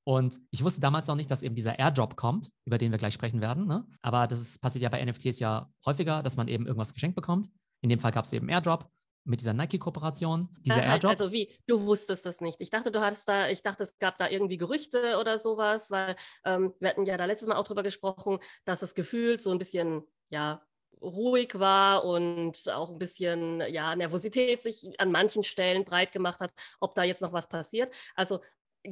Und 0.04 0.40
ich 0.50 0.64
wusste 0.64 0.80
damals 0.80 1.06
noch 1.06 1.14
nicht, 1.14 1.30
dass 1.30 1.42
eben 1.42 1.54
dieser 1.54 1.78
Airdrop 1.78 2.16
kommt, 2.16 2.50
über 2.64 2.78
den 2.78 2.90
wir 2.90 2.98
gleich 2.98 3.14
sprechen 3.14 3.40
werden. 3.40 3.66
Ne? 3.66 3.86
Aber 4.00 4.26
das 4.26 4.40
ist, 4.40 4.60
passiert 4.60 4.82
ja 4.82 4.88
bei 4.88 5.04
NFTs 5.04 5.38
ja 5.40 5.70
häufiger, 5.84 6.22
dass 6.22 6.36
man 6.36 6.48
eben 6.48 6.66
irgendwas 6.66 6.94
geschenkt 6.94 7.14
bekommt. 7.14 7.48
In 7.80 7.88
dem 7.88 7.98
Fall 7.98 8.12
gab 8.12 8.24
es 8.24 8.32
eben 8.32 8.48
Airdrop 8.48 8.90
mit 9.24 9.40
dieser 9.40 9.52
Nike-Kooperation. 9.52 10.48
Dieser 10.60 10.82
ja, 10.82 10.92
Airdrop. 10.92 11.10
Also 11.10 11.32
wie, 11.32 11.52
du 11.66 11.82
wusstest 11.82 12.26
das 12.26 12.40
nicht. 12.40 12.60
Ich 12.60 12.70
dachte, 12.70 12.90
du 12.90 13.00
hattest 13.00 13.28
da, 13.28 13.48
ich 13.48 13.62
dachte, 13.62 13.82
es 13.82 13.98
gab 13.98 14.18
da 14.18 14.28
irgendwie 14.28 14.56
Gerüchte 14.56 15.18
oder 15.18 15.38
sowas, 15.38 15.90
weil 15.90 16.16
ähm, 16.44 16.74
wir 16.80 16.90
hatten 16.90 17.06
ja 17.06 17.16
da 17.16 17.26
letztes 17.26 17.48
Mal 17.48 17.56
auch 17.56 17.64
drüber 17.64 17.82
gesprochen, 17.82 18.38
dass 18.64 18.82
es 18.82 18.94
gefühlt 18.94 19.42
so 19.42 19.50
ein 19.50 19.58
bisschen, 19.58 20.02
ja, 20.30 20.62
ruhig 21.02 21.58
war 21.58 22.04
und 22.04 22.68
auch 22.68 22.90
ein 22.90 22.98
bisschen 22.98 23.60
ja, 23.72 23.96
Nervosität 23.96 24.60
sich 24.60 24.86
an 24.98 25.10
manchen 25.10 25.42
Stellen 25.42 25.84
breit 25.84 26.12
gemacht 26.12 26.40
hat, 26.40 26.52
ob 26.78 26.94
da 26.94 27.04
jetzt 27.04 27.22
noch 27.22 27.32
was 27.32 27.48
passiert. 27.48 27.92
Also 28.14 28.40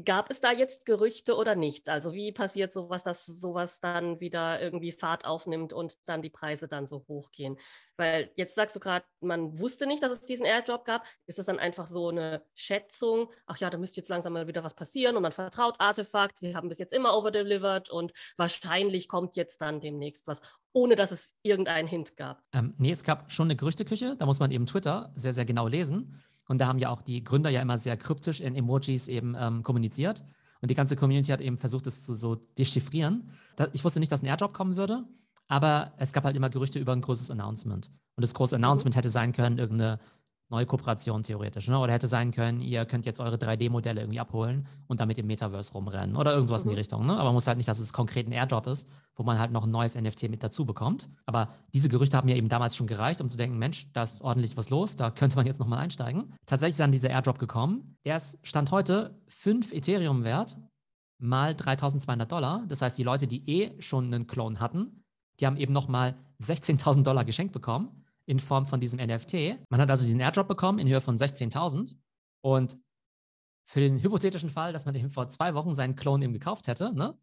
Gab 0.05 0.31
es 0.31 0.40
da 0.40 0.52
jetzt 0.52 0.85
Gerüchte 0.85 1.35
oder 1.35 1.55
nicht? 1.55 1.88
Also 1.88 2.12
wie 2.12 2.31
passiert 2.31 2.75
sowas, 2.75 3.05
dass 3.05 3.25
sowas 3.25 3.81
dann 3.81 4.20
wieder 4.20 4.61
irgendwie 4.61 4.93
Fahrt 4.93 5.25
aufnimmt 5.25 5.73
und 5.73 5.96
dann 6.06 6.20
die 6.20 6.29
Preise 6.29 6.69
dann 6.69 6.87
so 6.87 7.06
hochgehen? 7.08 7.58
Weil 7.96 8.31
jetzt 8.37 8.55
sagst 8.55 8.76
du 8.76 8.81
gerade, 8.81 9.06
man 9.20 9.58
wusste 9.58 9.87
nicht, 9.87 10.02
dass 10.02 10.12
es 10.12 10.20
diesen 10.20 10.44
Airdrop 10.44 10.85
gab. 10.85 11.05
Ist 11.26 11.38
das 11.38 11.46
dann 11.46 11.58
einfach 11.58 11.87
so 11.87 12.11
eine 12.11 12.44
Schätzung? 12.55 13.32
Ach 13.46 13.56
ja, 13.56 13.70
da 13.70 13.79
müsste 13.79 14.00
jetzt 14.00 14.08
langsam 14.08 14.35
mal 14.35 14.46
wieder 14.46 14.62
was 14.62 14.75
passieren 14.75 15.17
und 15.17 15.23
man 15.23 15.32
vertraut 15.32 15.81
Artefakt. 15.81 16.38
Sie 16.38 16.55
haben 16.55 16.69
bis 16.69 16.79
jetzt 16.79 16.93
immer 16.93 17.17
overdelivered 17.17 17.88
und 17.88 18.12
wahrscheinlich 18.37 19.08
kommt 19.08 19.37
jetzt 19.37 19.61
dann 19.62 19.81
demnächst 19.81 20.26
was, 20.26 20.43
ohne 20.73 20.96
dass 20.96 21.11
es 21.11 21.35
irgendeinen 21.43 21.88
Hint 21.88 22.17
gab. 22.17 22.43
Ähm, 22.52 22.75
nee, 22.79 22.93
es 22.93 23.05
gab 23.05 23.32
schon 23.32 23.46
eine 23.46 23.56
Gerüchteküche. 23.56 24.17
Da 24.17 24.26
muss 24.26 24.38
man 24.38 24.50
eben 24.50 24.67
Twitter 24.67 25.12
sehr, 25.17 25.32
sehr 25.32 25.44
genau 25.44 25.67
lesen. 25.67 26.23
Und 26.48 26.60
da 26.60 26.66
haben 26.66 26.78
ja 26.78 26.88
auch 26.88 27.02
die 27.02 27.22
Gründer 27.22 27.50
ja 27.50 27.62
immer 27.62 27.78
sehr 27.78 27.96
kryptisch 27.96 28.40
in 28.40 28.56
Emojis 28.56 29.06
eben 29.06 29.36
ähm, 29.38 29.62
kommuniziert. 29.62 30.24
Und 30.60 30.70
die 30.70 30.74
ganze 30.74 30.96
Community 30.96 31.30
hat 31.30 31.40
eben 31.40 31.58
versucht, 31.58 31.86
es 31.86 32.04
zu 32.04 32.16
so 32.16 32.34
dechiffrieren. 32.34 33.30
Da, 33.54 33.68
ich 33.72 33.84
wusste 33.84 34.00
nicht, 34.00 34.10
dass 34.10 34.22
ein 34.22 34.26
Airdrop 34.26 34.54
kommen 34.54 34.76
würde, 34.76 35.04
aber 35.46 35.92
es 35.98 36.12
gab 36.12 36.24
halt 36.24 36.36
immer 36.36 36.50
Gerüchte 36.50 36.78
über 36.78 36.92
ein 36.92 37.00
großes 37.00 37.30
Announcement. 37.30 37.90
Und 38.16 38.22
das 38.22 38.34
große 38.34 38.56
Announcement 38.56 38.96
hätte 38.96 39.10
sein 39.10 39.32
können, 39.32 39.58
irgendeine 39.58 40.00
neue 40.50 40.66
Kooperation 40.66 41.22
theoretisch. 41.22 41.68
Ne? 41.68 41.78
Oder 41.78 41.92
hätte 41.92 42.08
sein 42.08 42.30
können, 42.30 42.60
ihr 42.60 42.86
könnt 42.86 43.04
jetzt 43.04 43.20
eure 43.20 43.36
3D-Modelle 43.36 44.00
irgendwie 44.00 44.20
abholen 44.20 44.66
und 44.86 45.00
damit 45.00 45.18
im 45.18 45.26
Metaverse 45.26 45.72
rumrennen 45.72 46.16
oder 46.16 46.32
irgendwas 46.32 46.64
mhm. 46.64 46.70
in 46.70 46.70
die 46.70 46.74
mhm. 46.74 46.78
Richtung. 46.78 47.06
Ne? 47.06 47.12
Aber 47.14 47.24
man 47.24 47.34
muss 47.34 47.46
halt 47.46 47.58
nicht, 47.58 47.68
dass 47.68 47.78
es 47.78 47.92
konkret 47.92 48.26
ein 48.26 48.32
Airdrop 48.32 48.66
ist, 48.66 48.88
wo 49.14 49.22
man 49.22 49.38
halt 49.38 49.52
noch 49.52 49.64
ein 49.64 49.70
neues 49.70 49.94
NFT 49.94 50.30
mit 50.30 50.42
dazu 50.42 50.64
bekommt. 50.64 51.08
Aber 51.26 51.48
diese 51.74 51.88
Gerüchte 51.88 52.16
haben 52.16 52.26
mir 52.26 52.36
eben 52.36 52.48
damals 52.48 52.76
schon 52.76 52.86
gereicht, 52.86 53.20
um 53.20 53.28
zu 53.28 53.36
denken, 53.36 53.58
Mensch, 53.58 53.92
da 53.92 54.02
ist 54.02 54.22
ordentlich 54.22 54.56
was 54.56 54.70
los, 54.70 54.96
da 54.96 55.10
könnte 55.10 55.36
man 55.36 55.46
jetzt 55.46 55.60
nochmal 55.60 55.80
einsteigen. 55.80 56.34
Tatsächlich 56.46 56.74
ist 56.74 56.80
dann 56.80 56.92
dieser 56.92 57.10
Airdrop 57.10 57.38
gekommen. 57.38 57.96
Der 58.04 58.16
ist 58.16 58.38
Stand 58.42 58.70
heute 58.70 59.20
5 59.28 59.72
Ethereum 59.72 60.24
wert 60.24 60.56
mal 61.20 61.54
3200 61.54 62.30
Dollar. 62.30 62.64
Das 62.68 62.80
heißt, 62.80 62.96
die 62.96 63.02
Leute, 63.02 63.26
die 63.26 63.48
eh 63.50 63.82
schon 63.82 64.06
einen 64.06 64.26
Clone 64.26 64.60
hatten, 64.60 65.02
die 65.40 65.46
haben 65.46 65.56
eben 65.56 65.72
nochmal 65.72 66.16
16.000 66.40 67.02
Dollar 67.02 67.24
geschenkt 67.24 67.52
bekommen 67.52 68.04
in 68.28 68.40
Form 68.40 68.66
von 68.66 68.78
diesem 68.78 69.00
NFT. 69.00 69.58
Man 69.70 69.80
hat 69.80 69.90
also 69.90 70.04
diesen 70.04 70.20
Airdrop 70.20 70.48
bekommen 70.48 70.78
in 70.78 70.88
Höhe 70.88 71.00
von 71.00 71.16
16.000 71.16 71.96
und 72.42 72.78
für 73.64 73.80
den 73.80 74.02
hypothetischen 74.02 74.50
Fall, 74.50 74.72
dass 74.72 74.84
man 74.84 74.94
eben 74.94 75.10
vor 75.10 75.30
zwei 75.30 75.54
Wochen 75.54 75.72
seinen 75.72 75.96
Clone 75.96 76.25
eben 76.25 76.34
gekauft 76.34 76.69
hätte, 76.69 76.94
ne? 76.94 77.19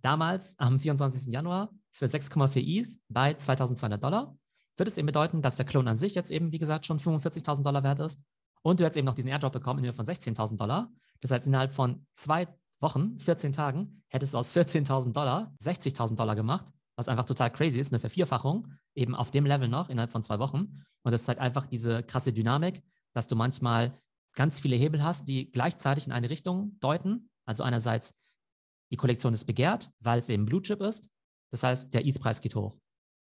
damals 0.00 0.58
am 0.58 0.80
24. 0.80 1.30
Januar 1.30 1.70
für 1.90 2.06
6,4 2.06 2.56
ETH 2.56 2.88
bei 3.08 3.32
2.200 3.32 3.98
Dollar, 3.98 4.38
würde 4.78 4.88
es 4.88 4.96
eben 4.96 5.06
bedeuten, 5.06 5.42
dass 5.42 5.56
der 5.56 5.66
Clone 5.66 5.90
an 5.90 5.96
sich 5.98 6.14
jetzt 6.14 6.30
eben, 6.30 6.52
wie 6.52 6.58
gesagt, 6.58 6.86
schon 6.86 6.98
45.000 6.98 7.62
Dollar 7.62 7.82
wert 7.82 8.00
ist 8.00 8.24
und 8.62 8.80
du 8.80 8.84
hättest 8.84 8.96
eben 8.96 9.06
noch 9.06 9.14
diesen 9.14 9.28
Airdrop 9.28 9.52
bekommen 9.52 9.80
in 9.80 9.86
Höhe 9.86 9.92
von 9.92 10.06
16.000 10.06 10.56
Dollar. 10.56 10.90
Das 11.20 11.32
heißt, 11.32 11.46
innerhalb 11.46 11.72
von 11.72 12.06
zwei 12.14 12.48
Wochen, 12.80 13.18
14 13.18 13.52
Tagen, 13.52 14.02
hättest 14.08 14.32
du 14.32 14.38
aus 14.38 14.54
14.000 14.56 15.12
Dollar 15.12 15.54
60.000 15.60 16.16
Dollar 16.16 16.34
gemacht 16.34 16.64
was 16.98 17.08
einfach 17.08 17.24
total 17.24 17.52
crazy 17.52 17.78
ist, 17.78 17.92
eine 17.92 18.00
Vervierfachung, 18.00 18.66
eben 18.98 19.14
auf 19.14 19.30
dem 19.30 19.46
Level 19.46 19.68
noch 19.68 19.88
innerhalb 19.88 20.12
von 20.12 20.22
zwei 20.22 20.38
Wochen. 20.38 20.84
Und 21.02 21.12
das 21.12 21.24
zeigt 21.24 21.40
einfach 21.40 21.66
diese 21.66 22.02
krasse 22.02 22.32
Dynamik, 22.32 22.82
dass 23.14 23.28
du 23.28 23.36
manchmal 23.36 23.92
ganz 24.34 24.60
viele 24.60 24.76
Hebel 24.76 25.02
hast, 25.02 25.28
die 25.28 25.50
gleichzeitig 25.50 26.06
in 26.06 26.12
eine 26.12 26.30
Richtung 26.30 26.78
deuten. 26.80 27.30
Also 27.46 27.62
einerseits, 27.62 28.14
die 28.90 28.96
Kollektion 28.96 29.32
ist 29.32 29.46
begehrt, 29.46 29.90
weil 30.00 30.18
es 30.18 30.28
eben 30.28 30.44
Blue 30.44 30.62
Chip 30.62 30.80
ist. 30.80 31.08
Das 31.50 31.62
heißt, 31.62 31.94
der 31.94 32.06
ETH-Preis 32.06 32.40
geht 32.40 32.54
hoch. 32.54 32.76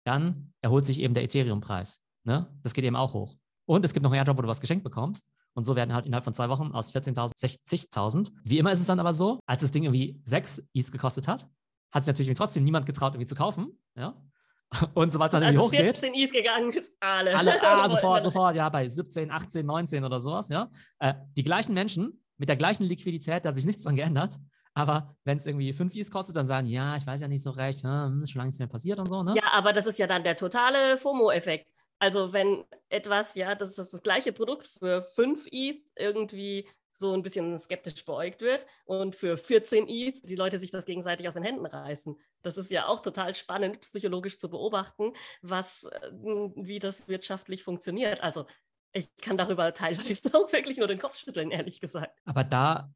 Dann 0.05 0.53
erholt 0.61 0.85
sich 0.85 0.99
eben 0.99 1.13
der 1.13 1.23
Ethereum-Preis. 1.23 2.01
Ne? 2.23 2.47
Das 2.61 2.73
geht 2.73 2.85
eben 2.85 2.95
auch 2.95 3.13
hoch. 3.13 3.37
Und 3.65 3.83
es 3.83 3.93
gibt 3.93 4.03
noch 4.03 4.11
einen 4.11 4.19
Airdrop, 4.19 4.37
wo 4.37 4.41
du 4.41 4.47
was 4.47 4.61
geschenkt 4.61 4.83
bekommst. 4.83 5.29
Und 5.53 5.65
so 5.65 5.75
werden 5.75 5.93
halt 5.93 6.05
innerhalb 6.05 6.23
von 6.23 6.33
zwei 6.33 6.49
Wochen 6.49 6.71
aus 6.71 6.93
14.000 6.93 7.33
60.000. 7.35 8.31
Wie 8.43 8.59
immer 8.59 8.71
ist 8.71 8.79
es 8.79 8.85
dann 8.85 8.99
aber 8.99 9.13
so, 9.13 9.39
als 9.45 9.61
das 9.61 9.71
Ding 9.71 9.83
irgendwie 9.83 10.21
6 10.23 10.63
ETH 10.73 10.91
gekostet 10.91 11.27
hat, 11.27 11.49
hat 11.91 12.03
sich 12.03 12.07
natürlich 12.07 12.37
trotzdem 12.37 12.63
niemand 12.63 12.85
getraut, 12.85 13.13
irgendwie 13.13 13.27
zu 13.27 13.35
kaufen. 13.35 13.71
Ja. 13.95 14.21
Und 14.93 15.11
sobald 15.11 15.29
es 15.29 15.33
dann 15.33 15.43
irgendwie 15.43 15.59
also 15.59 15.67
hochgeht. 15.67 15.97
14 15.97 16.13
ETH 16.13 16.33
gegangen, 16.33 16.73
alle. 16.99 17.35
Alle, 17.35 17.63
ah, 17.63 17.87
sofort, 17.89 18.23
sofort, 18.23 18.55
ja, 18.55 18.67
bei 18.69 18.87
17, 18.87 19.31
18, 19.31 19.65
19 19.65 20.03
oder 20.03 20.19
sowas, 20.19 20.49
ja. 20.49 20.69
Äh, 20.99 21.13
die 21.35 21.43
gleichen 21.43 21.73
Menschen 21.73 22.23
mit 22.37 22.49
der 22.49 22.55
gleichen 22.55 22.83
Liquidität, 22.83 23.45
da 23.45 23.49
hat 23.49 23.55
sich 23.55 23.65
nichts 23.65 23.83
dran 23.83 23.95
geändert. 23.95 24.37
Aber 24.73 25.15
wenn 25.23 25.37
es 25.37 25.45
irgendwie 25.47 25.73
5 25.73 25.95
ETH 25.95 26.11
kostet, 26.11 26.35
dann 26.35 26.45
sagen, 26.45 26.67
ja, 26.67 26.97
ich 26.97 27.07
weiß 27.07 27.21
ja 27.21 27.27
nicht 27.27 27.41
so 27.41 27.49
recht, 27.49 27.81
hm, 27.81 28.23
schon 28.27 28.39
lange 28.39 28.49
nichts 28.49 28.59
mehr 28.59 28.67
passiert 28.67 28.99
und 28.99 29.09
so, 29.09 29.23
ne? 29.23 29.33
Ja, 29.35 29.51
aber 29.53 29.73
das 29.73 29.87
ist 29.87 29.97
ja 29.97 30.05
dann 30.05 30.23
der 30.23 30.35
totale 30.35 30.97
FOMO-Effekt. 30.97 31.67
Also 31.97 32.31
wenn 32.31 32.63
etwas, 32.89 33.33
ja, 33.33 33.55
das 33.55 33.77
ist 33.77 33.91
das 33.91 34.01
gleiche 34.03 34.33
Produkt 34.33 34.67
für 34.67 35.01
5 35.01 35.47
ETH 35.51 35.81
irgendwie 35.97 36.67
so 36.97 37.13
ein 37.13 37.21
bisschen 37.21 37.59
skeptisch 37.59 38.03
beäugt 38.05 38.41
wird 38.41 38.65
und 38.85 39.15
für 39.15 39.37
14 39.37 39.87
ETH 39.87 40.27
die 40.27 40.35
Leute 40.35 40.59
sich 40.59 40.71
das 40.71 40.85
gegenseitig 40.85 41.27
aus 41.27 41.35
den 41.35 41.43
Händen 41.43 41.65
reißen. 41.65 42.17
Das 42.41 42.57
ist 42.57 42.71
ja 42.71 42.87
auch 42.87 43.01
total 43.01 43.33
spannend, 43.35 43.81
psychologisch 43.81 44.37
zu 44.37 44.49
beobachten, 44.49 45.13
was, 45.41 45.83
äh, 45.83 46.11
wie 46.55 46.79
das 46.79 47.07
wirtschaftlich 47.07 47.63
funktioniert. 47.63 48.21
Also 48.21 48.45
ich 48.93 49.15
kann 49.17 49.37
darüber 49.37 49.73
teilweise 49.73 50.33
auch 50.33 50.51
wirklich 50.51 50.77
nur 50.77 50.87
den 50.87 50.99
Kopf 50.99 51.17
schütteln, 51.17 51.51
ehrlich 51.51 51.79
gesagt. 51.79 52.19
Aber 52.25 52.43
da 52.43 52.91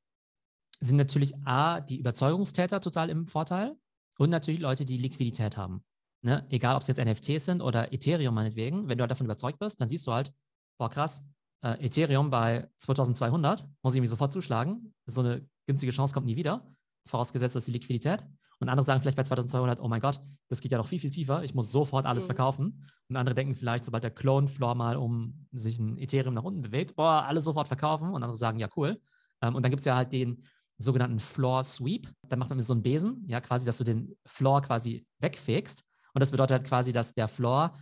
sind 0.80 0.98
natürlich 0.98 1.36
A, 1.46 1.80
die 1.80 2.00
Überzeugungstäter 2.00 2.82
total 2.82 3.10
im 3.10 3.26
Vorteil 3.26 3.76
und 4.18 4.32
natürlich 4.32 4.60
Leute, 4.60 4.86
die 4.86 4.98
Liquidität 4.98 5.58
haben. 5.58 5.84
Ne? 6.24 6.46
Egal, 6.50 6.76
ob 6.76 6.82
es 6.82 6.88
jetzt 6.88 7.04
NFTs 7.04 7.46
sind 7.46 7.62
oder 7.62 7.94
Ethereum 7.94 8.34
meinetwegen, 8.34 8.88
wenn 8.88 8.98
du 8.98 9.04
halt 9.04 9.12
davon 9.12 9.26
überzeugt 9.26 9.60
bist, 9.60 9.80
dann 9.80 9.90
siehst 9.90 10.08
du 10.08 10.12
halt, 10.12 10.34
boah 10.80 10.90
krass, 10.90 11.24
äh, 11.64 11.86
Ethereum 11.86 12.30
bei 12.30 12.70
2200, 12.78 13.68
muss 13.82 13.96
ich 13.96 14.02
mich 14.02 14.10
sofort 14.10 14.34
zuschlagen. 14.34 14.94
So 15.06 15.22
eine 15.22 15.48
günstige 15.68 15.92
Chance 15.92 16.14
kommt 16.14 16.26
nie 16.26 16.36
wieder, 16.36 16.68
vorausgesetzt, 17.08 17.56
dass 17.56 17.66
die 17.66 17.72
Liquidität. 17.72 18.24
Und 18.60 18.70
andere 18.70 18.86
sagen 18.86 19.00
vielleicht 19.00 19.18
bei 19.18 19.24
2200, 19.24 19.82
oh 19.82 19.88
mein 19.88 20.02
Gott, 20.02 20.22
das 20.48 20.62
geht 20.62 20.72
ja 20.72 20.78
noch 20.78 20.88
viel, 20.88 21.00
viel 21.00 21.10
tiefer. 21.10 21.44
Ich 21.44 21.56
muss 21.56 21.72
sofort 21.72 22.06
alles 22.06 22.26
mhm. 22.26 22.28
verkaufen. 22.28 22.88
Und 23.10 23.16
andere 23.16 23.34
denken 23.34 23.56
vielleicht, 23.56 23.86
sobald 23.86 24.04
der 24.04 24.12
Clone-Floor 24.12 24.76
mal 24.76 24.98
um 24.98 25.48
sich 25.52 25.80
ein 25.80 25.98
Ethereum 25.98 26.36
nach 26.36 26.44
unten 26.44 26.62
bewegt, 26.62 26.96
boah, 26.96 27.26
alles 27.26 27.44
sofort 27.44 27.68
verkaufen. 27.68 28.10
Und 28.10 28.22
andere 28.22 28.38
sagen, 28.38 28.60
ja, 28.60 28.70
cool. 28.76 29.02
Ähm, 29.42 29.56
und 29.56 29.64
dann 29.64 29.72
gibt 29.72 29.80
es 29.80 29.86
ja 29.86 29.96
halt 29.96 30.14
den 30.14 30.44
sogenannten 30.78 31.20
Floor 31.20 31.64
Sweep. 31.64 32.08
Dann 32.28 32.38
macht 32.38 32.50
man 32.50 32.62
so 32.62 32.74
einen 32.74 32.84
Besen, 32.84 33.24
ja, 33.28 33.42
quasi, 33.42 33.66
dass 33.66 33.80
du 33.80 33.84
den 33.84 34.16
Floor 34.28 34.62
quasi 34.62 35.08
wegfegst. 35.20 35.84
Und 36.14 36.20
das 36.20 36.30
bedeutet 36.30 36.60
halt 36.60 36.68
quasi, 36.68 36.94
dass 36.94 37.16
der 37.16 37.28
Floor 37.28 37.74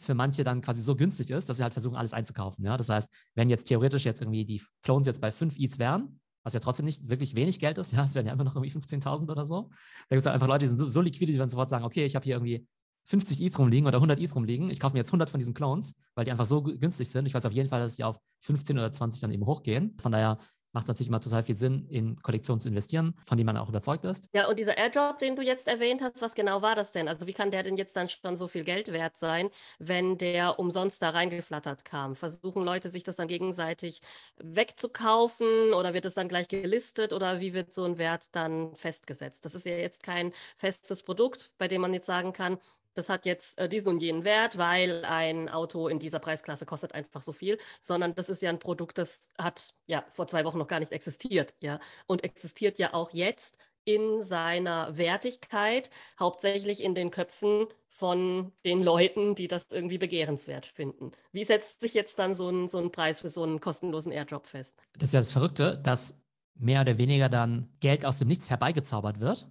für 0.00 0.14
manche 0.14 0.44
dann 0.44 0.62
quasi 0.62 0.82
so 0.82 0.96
günstig 0.96 1.30
ist, 1.30 1.48
dass 1.48 1.58
sie 1.58 1.62
halt 1.62 1.72
versuchen, 1.72 1.96
alles 1.96 2.12
einzukaufen. 2.12 2.64
Ja? 2.64 2.76
Das 2.76 2.88
heißt, 2.88 3.08
wenn 3.34 3.50
jetzt 3.50 3.64
theoretisch 3.64 4.04
jetzt 4.04 4.22
irgendwie 4.22 4.44
die 4.44 4.62
Clones 4.82 5.06
jetzt 5.06 5.20
bei 5.20 5.30
5 5.30 5.56
ETH 5.58 5.78
wären, 5.78 6.20
was 6.42 6.54
ja 6.54 6.60
trotzdem 6.60 6.86
nicht 6.86 7.08
wirklich 7.08 7.34
wenig 7.34 7.58
Geld 7.58 7.78
ist, 7.78 7.92
ja, 7.94 8.04
es 8.04 8.14
wären 8.14 8.26
ja 8.26 8.32
immer 8.32 8.44
noch 8.44 8.56
irgendwie 8.56 8.72
15.000 8.72 9.30
oder 9.30 9.44
so, 9.44 9.68
da 10.08 10.16
gibt 10.16 10.20
es 10.20 10.26
halt 10.26 10.34
einfach 10.34 10.48
Leute, 10.48 10.64
die 10.64 10.68
sind 10.68 10.80
so 10.80 11.00
liquide, 11.00 11.32
die 11.32 11.38
dann 11.38 11.50
sofort 11.50 11.70
sagen, 11.70 11.84
okay, 11.84 12.04
ich 12.04 12.16
habe 12.16 12.24
hier 12.24 12.36
irgendwie 12.36 12.66
50 13.04 13.42
ETH 13.42 13.58
rumliegen 13.58 13.86
oder 13.86 13.98
100 13.98 14.20
ETH 14.20 14.34
rumliegen, 14.34 14.70
ich 14.70 14.80
kaufe 14.80 14.94
mir 14.94 15.00
jetzt 15.00 15.08
100 15.08 15.30
von 15.30 15.38
diesen 15.38 15.54
Clones, 15.54 15.94
weil 16.14 16.24
die 16.24 16.30
einfach 16.30 16.44
so 16.44 16.62
günstig 16.62 17.08
sind. 17.10 17.26
Ich 17.26 17.34
weiß 17.34 17.44
auf 17.44 17.52
jeden 17.52 17.68
Fall, 17.68 17.80
dass 17.80 17.96
die 17.96 18.04
auf 18.04 18.18
15 18.42 18.78
oder 18.78 18.92
20 18.92 19.20
dann 19.20 19.32
eben 19.32 19.44
hochgehen. 19.46 19.96
Von 20.00 20.12
daher 20.12 20.38
macht 20.72 20.84
es 20.84 20.88
natürlich 20.88 21.08
immer 21.08 21.20
total 21.20 21.42
viel 21.42 21.54
Sinn, 21.54 21.86
in 21.88 22.16
Kollektionen 22.20 22.60
zu 22.60 22.68
investieren, 22.68 23.14
von 23.24 23.36
denen 23.36 23.46
man 23.46 23.56
auch 23.56 23.68
überzeugt 23.68 24.04
ist. 24.04 24.30
Ja, 24.32 24.46
und 24.48 24.60
dieser 24.60 24.76
Airdrop, 24.78 25.18
den 25.18 25.34
du 25.34 25.42
jetzt 25.42 25.66
erwähnt 25.66 26.02
hast, 26.02 26.22
was 26.22 26.36
genau 26.36 26.62
war 26.62 26.76
das 26.76 26.92
denn? 26.92 27.08
Also 27.08 27.26
wie 27.26 27.32
kann 27.32 27.50
der 27.50 27.64
denn 27.64 27.76
jetzt 27.76 27.96
dann 27.96 28.08
schon 28.08 28.36
so 28.36 28.46
viel 28.46 28.62
Geld 28.62 28.92
wert 28.92 29.16
sein, 29.16 29.50
wenn 29.80 30.18
der 30.18 30.60
umsonst 30.60 31.02
da 31.02 31.10
reingeflattert 31.10 31.84
kam? 31.84 32.14
Versuchen 32.14 32.62
Leute 32.62 32.90
sich 32.90 33.02
das 33.02 33.16
dann 33.16 33.26
gegenseitig 33.26 34.02
wegzukaufen 34.36 35.72
oder 35.74 35.94
wird 35.94 36.04
es 36.04 36.14
dann 36.14 36.28
gleich 36.28 36.46
gelistet 36.46 37.12
oder 37.12 37.40
wie 37.40 37.54
wird 37.54 37.74
so 37.74 37.82
ein 37.84 37.98
Wert 37.98 38.26
dann 38.36 38.76
festgesetzt? 38.76 39.44
Das 39.44 39.56
ist 39.56 39.66
ja 39.66 39.72
jetzt 39.76 40.04
kein 40.04 40.32
festes 40.56 41.02
Produkt, 41.02 41.50
bei 41.58 41.66
dem 41.66 41.80
man 41.80 41.92
jetzt 41.92 42.06
sagen 42.06 42.32
kann, 42.32 42.58
das 42.94 43.08
hat 43.08 43.26
jetzt 43.26 43.58
äh, 43.58 43.68
diesen 43.68 43.88
und 43.88 43.98
jenen 44.00 44.24
Wert, 44.24 44.58
weil 44.58 45.04
ein 45.04 45.48
Auto 45.48 45.88
in 45.88 45.98
dieser 45.98 46.18
Preisklasse 46.18 46.66
kostet 46.66 46.94
einfach 46.94 47.22
so 47.22 47.32
viel, 47.32 47.58
sondern 47.80 48.14
das 48.14 48.28
ist 48.28 48.42
ja 48.42 48.50
ein 48.50 48.58
Produkt, 48.58 48.98
das 48.98 49.28
hat 49.38 49.74
ja 49.86 50.04
vor 50.10 50.26
zwei 50.26 50.44
Wochen 50.44 50.58
noch 50.58 50.68
gar 50.68 50.80
nicht 50.80 50.92
existiert, 50.92 51.54
ja, 51.60 51.80
und 52.06 52.24
existiert 52.24 52.78
ja 52.78 52.94
auch 52.94 53.10
jetzt 53.12 53.58
in 53.84 54.22
seiner 54.22 54.96
Wertigkeit, 54.96 55.90
hauptsächlich 56.18 56.82
in 56.82 56.94
den 56.94 57.10
Köpfen 57.10 57.66
von 57.88 58.52
den 58.64 58.82
Leuten, 58.82 59.34
die 59.34 59.48
das 59.48 59.66
irgendwie 59.70 59.98
begehrenswert 59.98 60.66
finden. 60.66 61.12
Wie 61.32 61.44
setzt 61.44 61.80
sich 61.80 61.94
jetzt 61.94 62.18
dann 62.18 62.34
so 62.34 62.48
ein, 62.48 62.68
so 62.68 62.78
ein 62.78 62.90
Preis 62.90 63.20
für 63.20 63.28
so 63.28 63.42
einen 63.42 63.60
kostenlosen 63.60 64.12
Airdrop 64.12 64.46
fest? 64.46 64.74
Das 64.94 65.08
ist 65.08 65.14
ja 65.14 65.20
das 65.20 65.32
Verrückte, 65.32 65.78
dass 65.78 66.18
mehr 66.54 66.82
oder 66.82 66.98
weniger 66.98 67.28
dann 67.28 67.68
Geld 67.80 68.06
aus 68.06 68.18
dem 68.18 68.28
Nichts 68.28 68.48
herbeigezaubert 68.48 69.20
wird. 69.20 69.48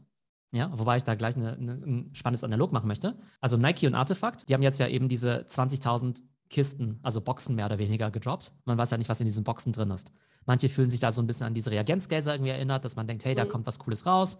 Ja, 0.51 0.71
wobei 0.77 0.97
ich 0.97 1.03
da 1.03 1.15
gleich 1.15 1.35
eine, 1.35 1.53
eine, 1.53 1.73
ein 1.73 2.09
spannendes 2.13 2.43
Analog 2.43 2.71
machen 2.71 2.87
möchte. 2.87 3.17
Also 3.39 3.57
Nike 3.57 3.85
und 3.85 3.93
Artefakt, 3.93 4.49
die 4.49 4.53
haben 4.53 4.63
jetzt 4.63 4.79
ja 4.79 4.87
eben 4.87 5.07
diese 5.07 5.45
20.000 5.45 6.23
Kisten, 6.49 6.99
also 7.03 7.21
Boxen 7.21 7.55
mehr 7.55 7.67
oder 7.67 7.77
weniger 7.77 8.09
gedroppt. 8.09 8.51
Man 8.65 8.77
weiß 8.77 8.89
ja 8.89 8.97
nicht, 8.97 9.09
was 9.09 9.21
in 9.21 9.25
diesen 9.25 9.43
Boxen 9.43 9.71
drin 9.71 9.91
ist. 9.91 10.11
Manche 10.45 10.69
fühlen 10.69 10.89
sich 10.89 10.99
da 10.99 11.11
so 11.11 11.21
ein 11.21 11.27
bisschen 11.27 11.45
an 11.45 11.53
diese 11.53 11.69
Reagenzgläser 11.69 12.33
irgendwie 12.33 12.51
erinnert, 12.51 12.83
dass 12.83 12.95
man 12.95 13.05
denkt, 13.05 13.25
hey, 13.25 13.35
da 13.35 13.45
mhm. 13.45 13.49
kommt 13.49 13.67
was 13.67 13.77
Cooles 13.77 14.07
raus. 14.07 14.39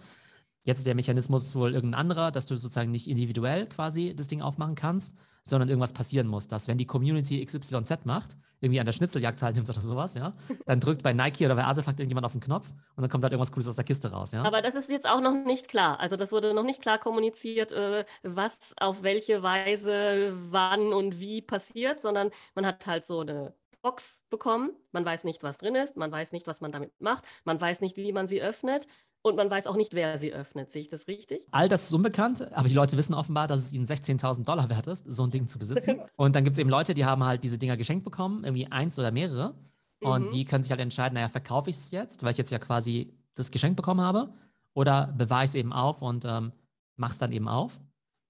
Jetzt 0.64 0.80
ist 0.80 0.88
der 0.88 0.96
Mechanismus 0.96 1.56
wohl 1.56 1.74
irgendein 1.74 2.00
anderer, 2.00 2.32
dass 2.32 2.48
du 2.48 2.56
sozusagen 2.58 2.92
nicht 2.92 3.08
individuell 3.08 3.68
quasi 3.68 4.16
das 4.16 4.28
Ding 4.28 4.42
aufmachen 4.42 4.76
kannst, 4.76 5.16
sondern 5.44 5.70
irgendwas 5.70 5.94
passieren 5.94 6.28
muss, 6.28 6.48
dass 6.48 6.68
wenn 6.68 6.78
die 6.78 6.86
Community 6.86 7.44
XYZ 7.44 8.06
macht, 8.06 8.38
irgendwie 8.62 8.80
an 8.80 8.86
der 8.86 8.94
Schnitzeljagd 8.94 9.40
teilnimmt 9.40 9.70
oder 9.70 9.82
sowas, 9.82 10.16
ja, 10.16 10.34
dann 10.66 10.80
drückt 10.80 11.02
bei 11.02 11.14
Nike 11.14 11.46
oder 11.46 11.56
bei 11.56 11.64
Artefakt 11.64 12.00
irgendjemand 12.00 12.26
auf 12.26 12.34
den 12.34 12.42
Knopf 12.42 12.70
und 12.96 13.02
dann 13.02 13.10
kommt 13.10 13.24
halt 13.24 13.34
irgendwas 13.34 13.52
Cooles 13.52 13.68
aus 13.68 13.76
der 13.76 13.86
Kiste 13.86 14.12
raus, 14.12 14.32
ja. 14.32 14.44
Aber 14.44 14.62
das 14.62 14.76
ist 14.76 14.90
jetzt 14.90 15.08
auch 15.08 15.22
noch 15.22 15.34
nicht 15.34 15.68
klar. 15.68 16.00
Also 16.00 16.16
das 16.16 16.32
wurde 16.32 16.54
noch 16.54 16.64
nicht 16.64 16.82
klar 16.82 16.98
kommuniziert, 16.98 17.72
äh, 17.72 18.06
was 18.24 18.74
auf 18.80 19.04
welche 19.04 19.44
Weise, 19.44 20.34
wann 20.50 20.94
und 20.94 21.20
wie 21.20 21.42
passiert, 21.42 22.02
sondern 22.02 22.32
man 22.56 22.66
hat 22.66 22.86
halt 22.86 23.06
so 23.06 23.22
eine 23.22 23.54
Box 23.82 24.22
bekommen. 24.30 24.72
Man 24.92 25.06
weiß 25.06 25.24
nicht, 25.24 25.44
was 25.44 25.58
drin 25.58 25.76
ist. 25.76 25.98
Man 25.98 26.12
weiß 26.12 26.32
nicht, 26.32 26.48
was 26.48 26.62
man 26.62 26.72
damit 26.72 26.92
macht. 27.00 27.24
Man 27.46 27.60
weiß 27.60 27.82
nicht, 27.82 27.98
wie 27.98 28.12
man 28.12 28.28
sie 28.28 28.42
öffnet. 28.42 28.88
Und 29.22 29.36
man 29.36 29.50
weiß 29.50 29.68
auch 29.68 29.76
nicht, 29.76 29.94
wer 29.94 30.18
sie 30.18 30.34
öffnet. 30.34 30.72
Sehe 30.72 30.82
ich 30.82 30.90
das 30.90 31.08
richtig? 31.08 31.46
All 31.52 31.68
das 31.68 31.84
ist 31.84 31.94
unbekannt, 31.94 32.54
aber 32.54 32.68
die 32.70 32.74
Leute 32.74 32.96
wissen 32.96 33.14
offenbar, 33.14 33.48
dass 33.48 33.60
es 33.60 33.74
ihnen 33.74 33.86
16.000 33.86 34.46
Dollar 34.46 34.70
wert 34.70 34.88
ist, 34.88 35.06
so 35.12 35.24
ein 35.24 35.30
Ding 35.30 35.48
zu 35.48 35.60
besitzen. 35.60 36.02
Und 36.16 36.36
dann 36.36 36.46
gibt 36.46 36.54
es 36.54 36.60
eben 36.60 36.70
Leute, 36.70 36.94
die 36.94 37.04
haben 37.04 37.24
halt 37.24 37.44
diese 37.44 37.58
Dinger 37.58 37.76
geschenkt 37.76 38.06
bekommen, 38.06 38.46
irgendwie 38.46 38.68
eins 38.72 38.98
oder 38.98 39.12
mehrere. 39.12 39.56
Und 40.02 40.28
mhm. 40.28 40.32
die 40.32 40.46
können 40.46 40.64
sich 40.64 40.72
halt 40.72 40.80
entscheiden, 40.80 41.16
naja, 41.16 41.28
verkaufe 41.28 41.70
ich 41.70 41.76
es 41.76 41.92
jetzt, 41.92 42.24
weil 42.24 42.32
ich 42.32 42.38
jetzt 42.38 42.52
ja 42.52 42.60
quasi 42.60 43.14
das 43.36 43.52
Geschenk 43.52 43.76
bekommen 43.76 44.02
habe, 44.02 44.34
oder 44.74 45.08
bewahre 45.18 45.44
ich 45.44 45.52
es 45.52 45.56
eben 45.56 45.74
auf 45.74 46.02
und 46.02 46.24
ähm, 46.26 46.54
mache 46.96 47.12
es 47.12 47.18
dann 47.18 47.34
eben 47.34 47.50
auf. 47.50 47.82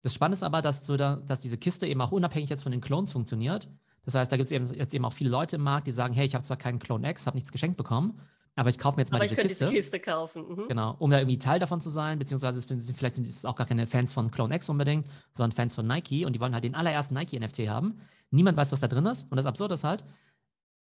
Das 0.01 0.13
Spannende 0.13 0.35
ist 0.35 0.43
aber, 0.43 0.61
dass, 0.61 0.85
so 0.85 0.97
da, 0.97 1.17
dass 1.17 1.39
diese 1.39 1.57
Kiste 1.57 1.85
eben 1.85 2.01
auch 2.01 2.11
unabhängig 2.11 2.49
jetzt 2.49 2.63
von 2.63 2.71
den 2.71 2.81
Clones 2.81 3.11
funktioniert. 3.11 3.69
Das 4.09 4.21
heißt, 4.21 4.31
da 4.31 4.37
gibt 4.37 4.51
es 4.51 4.75
jetzt 4.75 4.95
eben 4.95 5.05
auch 5.05 5.13
viele 5.13 5.29
Leute 5.29 5.57
im 5.57 5.61
Markt, 5.61 5.85
die 5.85 5.91
sagen, 5.91 6.15
hey, 6.15 6.25
ich 6.25 6.33
habe 6.33 6.43
zwar 6.43 6.57
keinen 6.57 6.79
Clone 6.79 7.07
X, 7.11 7.27
habe 7.27 7.37
nichts 7.37 7.51
geschenkt 7.51 7.77
bekommen, 7.77 8.19
aber 8.55 8.69
ich 8.69 8.79
kaufe 8.79 8.95
mir 8.95 9.03
jetzt 9.03 9.11
mal 9.11 9.17
aber 9.17 9.25
diese 9.25 9.39
ich 9.39 9.47
Kiste. 9.47 9.65
Diese 9.65 9.75
Kiste 9.75 9.99
kaufen. 9.99 10.49
Mhm. 10.49 10.67
Genau, 10.67 10.95
um 10.97 11.11
da 11.11 11.19
irgendwie 11.19 11.37
Teil 11.37 11.59
davon 11.59 11.79
zu 11.79 11.91
sein, 11.91 12.17
beziehungsweise 12.17 12.59
vielleicht 12.59 13.13
sind 13.13 13.27
es 13.27 13.45
auch 13.45 13.55
gar 13.55 13.67
keine 13.67 13.85
Fans 13.85 14.11
von 14.11 14.31
Clone 14.31 14.55
X 14.55 14.67
unbedingt, 14.67 15.07
sondern 15.31 15.51
Fans 15.51 15.75
von 15.75 15.85
Nike 15.85 16.25
und 16.25 16.33
die 16.33 16.39
wollen 16.39 16.55
halt 16.55 16.63
den 16.63 16.73
allerersten 16.73 17.13
Nike-NFT 17.13 17.67
haben. 17.67 17.99
Niemand 18.31 18.57
weiß, 18.57 18.71
was 18.71 18.79
da 18.79 18.87
drin 18.87 19.05
ist 19.05 19.31
und 19.31 19.35
das 19.37 19.45
Absurde 19.45 19.75
ist 19.75 19.83
halt, 19.83 20.03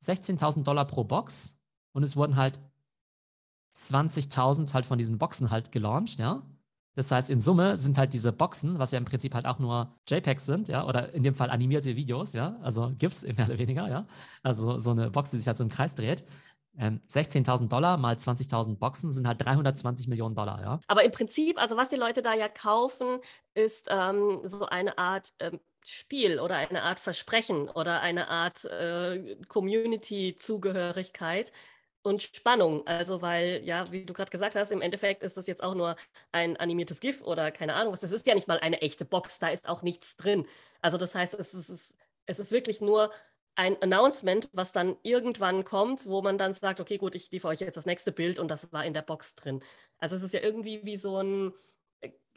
16.000 0.04 0.62
Dollar 0.62 0.86
pro 0.86 1.04
Box 1.04 1.58
und 1.94 2.04
es 2.04 2.16
wurden 2.16 2.36
halt 2.36 2.60
20.000 3.75 4.72
halt 4.75 4.86
von 4.86 5.00
diesen 5.00 5.18
Boxen 5.18 5.50
halt 5.50 5.72
gelauncht, 5.72 6.20
ja. 6.20 6.44
Das 7.00 7.12
heißt, 7.13 7.29
in 7.29 7.39
Summe 7.39 7.77
sind 7.77 7.98
halt 7.98 8.12
diese 8.12 8.34
Boxen, 8.34 8.77
was 8.77 8.91
ja 8.91 8.98
im 8.98 9.06
Prinzip 9.06 9.34
halt 9.34 9.46
auch 9.46 9.58
nur 9.58 9.96
JPEGs 10.10 10.46
sind, 10.46 10.68
ja, 10.68 10.86
oder 10.86 11.13
in 11.13 11.24
dem 11.24 11.34
Fall 11.34 11.50
animierte 11.50 11.96
Videos, 11.96 12.34
ja, 12.34 12.58
also 12.62 12.91
GIFs 12.98 13.24
mehr 13.24 13.46
oder 13.46 13.58
weniger, 13.58 13.88
ja. 13.88 14.06
Also 14.44 14.79
so 14.79 14.91
eine 14.91 15.10
Box, 15.10 15.32
die 15.32 15.38
sich 15.38 15.48
halt 15.48 15.56
so 15.56 15.63
im 15.63 15.70
Kreis 15.70 15.96
dreht. 15.96 16.25
Ähm, 16.77 17.00
16.000 17.08 17.70
Dollar 17.70 17.96
mal 17.96 18.15
20.000 18.15 18.79
Boxen 18.79 19.13
sind 19.13 19.25
halt 19.25 19.41
320 19.41 20.10
Millionen 20.10 20.36
Dollar, 20.36 20.62
ja. 20.62 20.82
Aber 20.88 21.06
im 21.06 21.13
Prinzip, 21.13 21.58
also 21.58 21.77
was 21.77 21.88
die 21.88 21.96
Leute 21.96 22.22
da 22.22 22.34
ja 22.34 22.50
kaufen, 22.50 23.22
ist 23.53 23.88
ähm, 23.89 24.41
so 24.44 24.65
eine 24.65 24.98
Art 24.98 25.32
ähm, 25.39 25.62
Spiel 25.86 26.41
oder 26.41 26.58
eine 26.58 26.84
Art 26.84 27.00
Versprechen 27.00 27.70
oder 27.70 28.01
eine 28.01 28.27
Art 28.27 28.65
äh, 28.65 29.38
Community-Zugehörigkeit, 29.48 31.53
und 32.03 32.22
Spannung. 32.22 32.86
Also, 32.88 33.22
weil, 33.22 33.62
ja, 33.63 33.91
wie 33.91 34.06
du 34.06 34.13
gerade 34.13 34.32
gesagt 34.32 34.56
hast, 34.56 34.72
im 34.72 34.82
Endeffekt 34.82 35.24
ist 35.24 35.38
das 35.38 35.48
jetzt 35.48 35.63
auch 35.63 35.75
nur 35.75 35.96
ein 36.32 36.58
animiertes 36.58 37.00
GIF 37.00 37.22
oder 37.22 37.51
keine 37.51 37.75
Ahnung 37.75 37.94
was. 37.94 38.03
Es 38.03 38.12
ist 38.12 38.27
ja 38.27 38.36
nicht 38.36 38.48
mal 38.48 38.60
eine 38.60 38.82
echte 38.82 39.06
Box, 39.06 39.39
da 39.39 39.50
ist 39.50 39.68
auch 39.68 39.82
nichts 39.82 40.15
drin. 40.15 40.48
Also, 40.82 40.98
das 40.98 41.15
heißt, 41.15 41.34
es 41.36 41.53
ist, 41.53 41.96
es 42.25 42.39
ist 42.39 42.51
wirklich 42.51 42.82
nur 42.82 43.12
ein 43.56 43.82
Announcement, 43.82 44.50
was 44.53 44.72
dann 44.72 44.96
irgendwann 45.03 45.65
kommt, 45.65 46.06
wo 46.08 46.22
man 46.22 46.38
dann 46.38 46.53
sagt, 46.53 46.79
okay, 46.79 46.98
gut, 46.98 47.13
ich 47.15 47.29
liefere 47.32 47.51
euch 47.51 47.60
jetzt 47.60 47.75
das 47.75 47.86
nächste 47.86 48.12
Bild 48.13 48.39
und 48.39 48.48
das 48.48 48.72
war 48.72 48.86
in 48.86 48.94
der 48.94 49.01
Box 49.01 49.36
drin. 49.36 49.62
Also 49.98 50.15
es 50.15 50.24
ist 50.24 50.34
ja 50.34 50.39
irgendwie 50.39 50.86
wie 50.86 50.96
so 50.96 51.18
ein, 51.18 51.53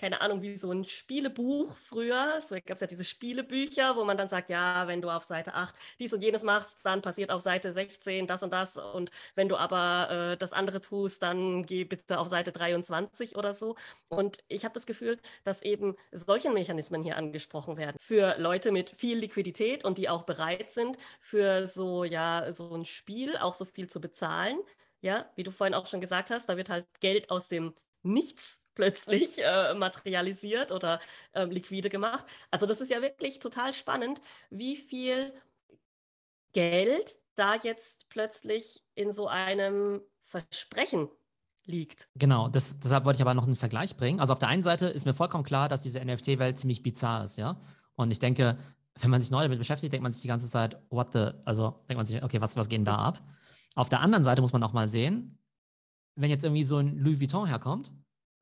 keine 0.02 0.20
Ahnung, 0.20 0.42
wie 0.42 0.56
so 0.56 0.72
ein 0.72 0.82
Spielebuch 0.82 1.76
früher. 1.76 2.42
Früher 2.48 2.60
gab 2.60 2.74
es 2.74 2.80
ja 2.80 2.88
diese 2.88 3.04
Spielebücher, 3.04 3.94
wo 3.94 4.02
man 4.02 4.16
dann 4.16 4.28
sagt, 4.28 4.50
ja, 4.50 4.88
wenn 4.88 5.00
du 5.00 5.08
auf 5.10 5.22
Seite 5.22 5.54
8 5.54 5.76
dies 6.00 6.12
und 6.12 6.24
jenes 6.24 6.42
machst, 6.42 6.80
dann 6.84 7.02
passiert 7.02 7.30
auf 7.30 7.40
Seite 7.40 7.72
16 7.72 8.26
das 8.26 8.42
und 8.42 8.52
das. 8.52 8.76
Und 8.76 9.12
wenn 9.36 9.48
du 9.48 9.56
aber 9.56 10.32
äh, 10.32 10.36
das 10.36 10.52
andere 10.52 10.80
tust, 10.80 11.22
dann 11.22 11.64
geh 11.66 11.84
bitte 11.84 12.18
auf 12.18 12.26
Seite 12.26 12.50
23 12.50 13.36
oder 13.36 13.54
so. 13.54 13.76
Und 14.08 14.38
ich 14.48 14.64
habe 14.64 14.74
das 14.74 14.86
Gefühl, 14.86 15.20
dass 15.44 15.62
eben 15.62 15.94
solche 16.10 16.50
Mechanismen 16.50 17.04
hier 17.04 17.16
angesprochen 17.16 17.76
werden. 17.76 17.96
Für 18.00 18.34
Leute 18.38 18.72
mit 18.72 18.90
viel 18.90 19.18
Liquidität 19.18 19.84
und 19.84 19.98
die 19.98 20.08
auch 20.08 20.24
bereit 20.24 20.72
sind, 20.72 20.98
für 21.20 21.68
so, 21.68 22.02
ja, 22.02 22.52
so 22.52 22.74
ein 22.74 22.84
Spiel 22.84 23.36
auch 23.36 23.54
so 23.54 23.64
viel 23.64 23.86
zu 23.86 24.00
bezahlen. 24.00 24.58
Ja, 25.00 25.30
wie 25.36 25.44
du 25.44 25.52
vorhin 25.52 25.74
auch 25.74 25.86
schon 25.86 26.00
gesagt 26.00 26.30
hast, 26.30 26.48
da 26.48 26.56
wird 26.56 26.70
halt 26.70 26.86
Geld 27.00 27.30
aus 27.30 27.46
dem 27.46 27.72
Nichts 28.04 28.61
plötzlich 28.74 29.38
äh, 29.38 29.74
materialisiert 29.74 30.72
oder 30.72 31.00
äh, 31.32 31.44
liquide 31.44 31.90
gemacht. 31.90 32.24
Also 32.50 32.66
das 32.66 32.80
ist 32.80 32.90
ja 32.90 33.02
wirklich 33.02 33.38
total 33.38 33.72
spannend, 33.72 34.20
wie 34.50 34.76
viel 34.76 35.32
Geld 36.52 37.18
da 37.34 37.54
jetzt 37.56 38.08
plötzlich 38.08 38.82
in 38.94 39.12
so 39.12 39.28
einem 39.28 40.02
Versprechen 40.20 41.08
liegt. 41.64 42.08
Genau, 42.14 42.48
das, 42.48 42.78
deshalb 42.80 43.04
wollte 43.04 43.18
ich 43.18 43.22
aber 43.22 43.34
noch 43.34 43.46
einen 43.46 43.56
Vergleich 43.56 43.96
bringen. 43.96 44.20
Also 44.20 44.32
auf 44.32 44.38
der 44.38 44.48
einen 44.48 44.62
Seite 44.62 44.86
ist 44.86 45.06
mir 45.06 45.14
vollkommen 45.14 45.44
klar, 45.44 45.68
dass 45.68 45.82
diese 45.82 46.04
NFT-Welt 46.04 46.58
ziemlich 46.58 46.82
bizarr 46.82 47.24
ist, 47.24 47.36
ja. 47.36 47.60
Und 47.94 48.10
ich 48.10 48.18
denke, 48.18 48.58
wenn 49.00 49.10
man 49.10 49.20
sich 49.20 49.30
neu 49.30 49.42
damit 49.42 49.58
beschäftigt, 49.58 49.92
denkt 49.92 50.02
man 50.02 50.12
sich 50.12 50.22
die 50.22 50.28
ganze 50.28 50.48
Zeit, 50.48 50.80
what 50.90 51.12
the, 51.12 51.30
also 51.44 51.84
denkt 51.88 51.96
man 51.96 52.06
sich, 52.06 52.22
okay, 52.22 52.40
was, 52.40 52.56
was 52.56 52.68
geht 52.68 52.78
denn 52.78 52.84
da 52.84 52.96
ab? 52.96 53.22
Auf 53.74 53.88
der 53.88 54.00
anderen 54.00 54.24
Seite 54.24 54.42
muss 54.42 54.52
man 54.52 54.62
auch 54.62 54.72
mal 54.72 54.88
sehen, 54.88 55.38
wenn 56.14 56.30
jetzt 56.30 56.44
irgendwie 56.44 56.64
so 56.64 56.78
ein 56.78 56.98
Louis 56.98 57.20
Vuitton 57.20 57.46
herkommt 57.46 57.92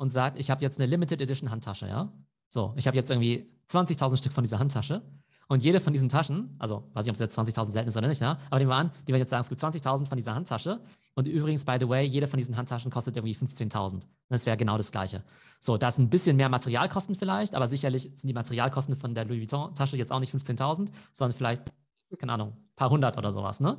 und 0.00 0.08
sagt, 0.08 0.38
ich 0.38 0.50
habe 0.50 0.62
jetzt 0.62 0.80
eine 0.80 0.90
Limited 0.90 1.20
Edition 1.20 1.50
Handtasche, 1.50 1.86
ja? 1.86 2.10
So, 2.48 2.72
ich 2.76 2.86
habe 2.86 2.96
jetzt 2.96 3.10
irgendwie 3.10 3.52
20.000 3.68 4.16
Stück 4.16 4.32
von 4.32 4.42
dieser 4.42 4.58
Handtasche 4.58 5.02
Und 5.46 5.62
jede 5.62 5.78
von 5.80 5.92
diesen 5.92 6.08
Taschen, 6.08 6.56
also 6.58 6.88
weiß 6.94 7.04
ich, 7.04 7.10
ob 7.10 7.14
es 7.14 7.20
jetzt 7.20 7.38
20.000 7.38 7.70
selten 7.70 7.88
ist 7.88 7.96
oder 7.96 8.08
nicht, 8.08 8.20
ja, 8.20 8.38
aber 8.50 8.60
wir 8.60 8.70
an, 8.70 8.92
die 9.06 9.12
werden 9.12 9.20
jetzt 9.20 9.30
sagen, 9.30 9.42
es 9.42 9.48
gibt 9.48 9.60
20.000 9.60 10.06
von 10.06 10.16
dieser 10.16 10.34
Handtasche. 10.34 10.80
Und 11.14 11.26
übrigens, 11.26 11.64
by 11.66 11.76
the 11.78 11.88
way, 11.88 12.06
jede 12.06 12.28
von 12.28 12.38
diesen 12.38 12.56
Handtaschen 12.56 12.90
kostet 12.90 13.16
irgendwie 13.16 13.34
15.000. 13.34 14.02
Das 14.28 14.46
wäre 14.46 14.56
genau 14.56 14.76
das 14.78 14.90
Gleiche. 14.90 15.22
So, 15.58 15.76
da 15.76 15.88
ist 15.88 15.98
ein 15.98 16.08
bisschen 16.08 16.36
mehr 16.36 16.48
Materialkosten 16.48 17.14
vielleicht, 17.14 17.54
aber 17.54 17.66
sicherlich 17.66 18.04
sind 18.14 18.28
die 18.28 18.32
Materialkosten 18.32 18.96
von 18.96 19.14
der 19.14 19.26
Louis 19.26 19.40
Vuitton-Tasche 19.40 19.96
jetzt 19.96 20.12
auch 20.12 20.20
nicht 20.20 20.32
15.000, 20.32 20.88
sondern 21.12 21.36
vielleicht, 21.36 21.64
keine 22.16 22.32
Ahnung, 22.32 22.52
ein 22.52 22.76
paar 22.76 22.90
hundert 22.90 23.18
oder 23.18 23.32
sowas, 23.32 23.60
ne? 23.60 23.76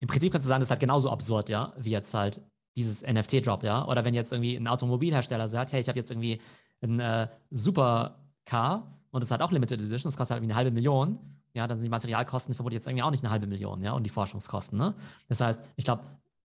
Im 0.00 0.08
Prinzip 0.08 0.30
kannst 0.30 0.46
du 0.46 0.48
sagen, 0.50 0.60
das 0.60 0.66
ist 0.66 0.70
halt 0.72 0.80
genauso 0.80 1.10
absurd, 1.10 1.48
ja, 1.48 1.72
wie 1.78 1.90
jetzt 1.90 2.12
halt 2.12 2.42
dieses 2.76 3.02
NFT-Drop, 3.02 3.62
ja. 3.62 3.86
Oder 3.86 4.04
wenn 4.04 4.14
jetzt 4.14 4.32
irgendwie 4.32 4.56
ein 4.56 4.68
Automobilhersteller 4.68 5.48
sagt, 5.48 5.72
hey, 5.72 5.80
ich 5.80 5.88
habe 5.88 5.98
jetzt 5.98 6.10
irgendwie 6.10 6.40
ein 6.82 7.00
äh, 7.00 7.28
Supercar 7.50 9.00
und 9.10 9.22
das 9.22 9.30
hat 9.30 9.40
auch 9.40 9.50
Limited 9.50 9.80
Edition, 9.80 10.08
das 10.08 10.16
kostet 10.16 10.34
halt 10.34 10.42
irgendwie 10.42 10.52
eine 10.52 10.58
halbe 10.58 10.70
Million, 10.70 11.18
ja, 11.54 11.66
dann 11.66 11.76
sind 11.76 11.84
die 11.84 11.90
Materialkosten 11.90 12.54
vermutlich 12.54 12.76
jetzt 12.76 12.86
irgendwie 12.86 13.02
auch 13.02 13.10
nicht 13.10 13.24
eine 13.24 13.30
halbe 13.30 13.46
Million, 13.46 13.82
ja, 13.82 13.92
und 13.92 14.04
die 14.04 14.10
Forschungskosten, 14.10 14.78
ne? 14.78 14.94
Das 15.28 15.40
heißt, 15.40 15.60
ich 15.76 15.86
glaube, 15.86 16.04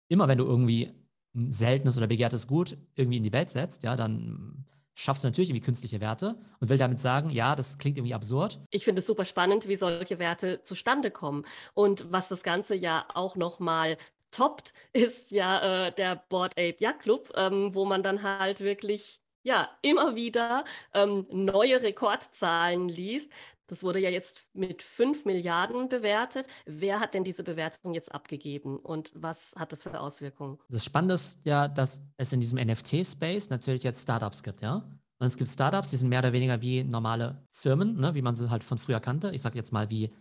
immer 0.07 0.27
wenn 0.27 0.39
du 0.39 0.45
irgendwie 0.45 0.91
ein 1.35 1.51
seltenes 1.51 1.97
oder 1.97 2.07
begehrtes 2.07 2.47
Gut 2.47 2.77
irgendwie 2.95 3.17
in 3.17 3.23
die 3.23 3.33
Welt 3.33 3.49
setzt, 3.51 3.83
ja, 3.83 3.95
dann 3.95 4.65
schaffst 4.95 5.23
du 5.23 5.27
natürlich 5.27 5.49
irgendwie 5.49 5.65
künstliche 5.65 5.99
Werte 5.99 6.37
und 6.59 6.69
will 6.69 6.77
damit 6.77 6.99
sagen, 6.99 7.29
ja, 7.29 7.55
das 7.55 7.77
klingt 7.77 7.97
irgendwie 7.97 8.13
absurd. 8.13 8.61
Ich 8.71 8.85
finde 8.85 8.99
es 8.99 9.07
super 9.07 9.25
spannend, 9.25 9.67
wie 9.67 9.75
solche 9.75 10.19
Werte 10.19 10.63
zustande 10.63 11.11
kommen 11.11 11.43
und 11.73 12.11
was 12.11 12.29
das 12.29 12.43
Ganze 12.43 12.75
ja 12.75 13.05
auch 13.13 13.35
nochmal 13.35 13.97
toppt, 14.35 14.73
ist 14.93 15.31
ja 15.31 15.87
äh, 15.87 15.91
der 15.93 16.15
Board 16.29 16.53
Ape 16.53 16.77
Yacht 16.79 16.99
Club, 16.99 17.31
ähm, 17.35 17.73
wo 17.73 17.85
man 17.85 18.03
dann 18.03 18.23
halt 18.23 18.61
wirklich 18.61 19.19
ja 19.43 19.69
immer 19.81 20.15
wieder 20.15 20.65
ähm, 20.93 21.27
neue 21.31 21.81
Rekordzahlen 21.81 22.89
liest. 22.89 23.31
Das 23.67 23.83
wurde 23.83 23.99
ja 23.99 24.09
jetzt 24.09 24.45
mit 24.53 24.83
5 24.83 25.25
Milliarden 25.25 25.89
bewertet. 25.89 26.47
Wer 26.65 26.99
hat 26.99 27.15
denn 27.15 27.23
diese 27.23 27.43
Bewertung 27.43 27.95
jetzt 27.95 28.13
abgegeben 28.13 28.77
und 28.77 29.11
was 29.15 29.55
hat 29.57 29.71
das 29.71 29.83
für 29.83 29.99
Auswirkungen? 29.99 30.59
Das 30.69 30.85
Spannende 30.85 31.15
ist 31.15 31.43
ja, 31.45 31.67
dass 31.67 32.03
es 32.17 32.31
in 32.31 32.41
diesem 32.41 32.59
NFT-Space 32.59 33.49
natürlich 33.49 33.83
jetzt 33.83 34.03
Startups 34.03 34.43
gibt, 34.43 34.61
ja. 34.61 34.87
Und 35.17 35.27
es 35.27 35.37
gibt 35.37 35.49
Startups, 35.49 35.91
die 35.91 35.95
sind 35.95 36.09
mehr 36.09 36.19
oder 36.19 36.33
weniger 36.33 36.61
wie 36.61 36.83
normale 36.83 37.41
Firmen, 37.49 37.99
ne, 37.99 38.13
wie 38.13 38.21
man 38.21 38.35
sie 38.35 38.49
halt 38.49 38.63
von 38.63 38.77
früher 38.77 38.99
kannte. 38.99 39.31
Ich 39.31 39.41
sage 39.41 39.57
jetzt 39.57 39.71
mal 39.71 39.89
wie 39.89 40.13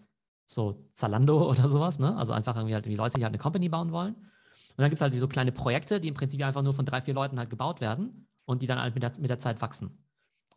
so 0.47 0.89
Zalando 0.93 1.49
oder 1.51 1.69
sowas, 1.69 1.99
ne? 1.99 2.17
Also 2.17 2.33
einfach 2.33 2.57
irgendwie 2.57 2.75
halt 2.75 2.87
die 2.87 2.97
Leute, 2.97 3.17
die 3.17 3.25
halt 3.25 3.33
eine 3.33 3.39
Company 3.39 3.69
bauen 3.69 3.93
wollen. 3.93 4.15
Und 4.15 4.83
dann 4.83 4.91
gibt 4.91 4.97
es 4.97 5.03
halt 5.03 5.19
so 5.19 5.29
kleine 5.29 5.53
Projekte, 5.53 6.01
die 6.01 6.09
im 6.09 6.15
Prinzip 6.15 6.43
einfach 6.43 6.63
nur 6.63 6.75
von 6.75 6.85
drei, 6.85 7.01
vier 7.01 7.15
Leuten 7.15 7.39
halt 7.39 7.51
gebaut 7.51 7.81
werden 7.81 8.27
und 8.45 8.63
die 8.63 8.67
dann 8.67 8.81
halt 8.81 8.95
mit 8.95 9.03
der, 9.03 9.13
mit 9.21 9.31
der 9.31 9.39
Zeit 9.39 9.61
wachsen. 9.61 10.05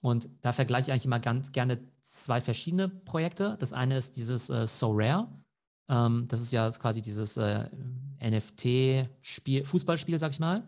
Und 0.02 0.30
da 0.42 0.54
vergleiche 0.54 0.88
ich 0.88 0.92
eigentlich 0.92 1.06
immer 1.06 1.20
ganz 1.20 1.52
gerne 1.52 1.80
zwei 2.02 2.42
verschiedene 2.42 2.90
Projekte. 2.90 3.58
Das 3.60 3.74
eine 3.74 3.98
ist 3.98 4.16
dieses 4.16 4.50
äh, 4.50 4.68
So 4.68 4.92
Rare. 4.94 5.28
Ähm, 5.90 6.26
das 6.28 6.42
ist 6.42 6.52
ja 6.52 6.70
quasi 6.72 7.02
dieses 7.02 7.38
äh, 7.38 7.70
NFT-Spiel, 8.22 9.66
Fußballspiel, 9.66 10.18
sag 10.18 10.32
ich 10.32 10.40
mal. 10.40 10.68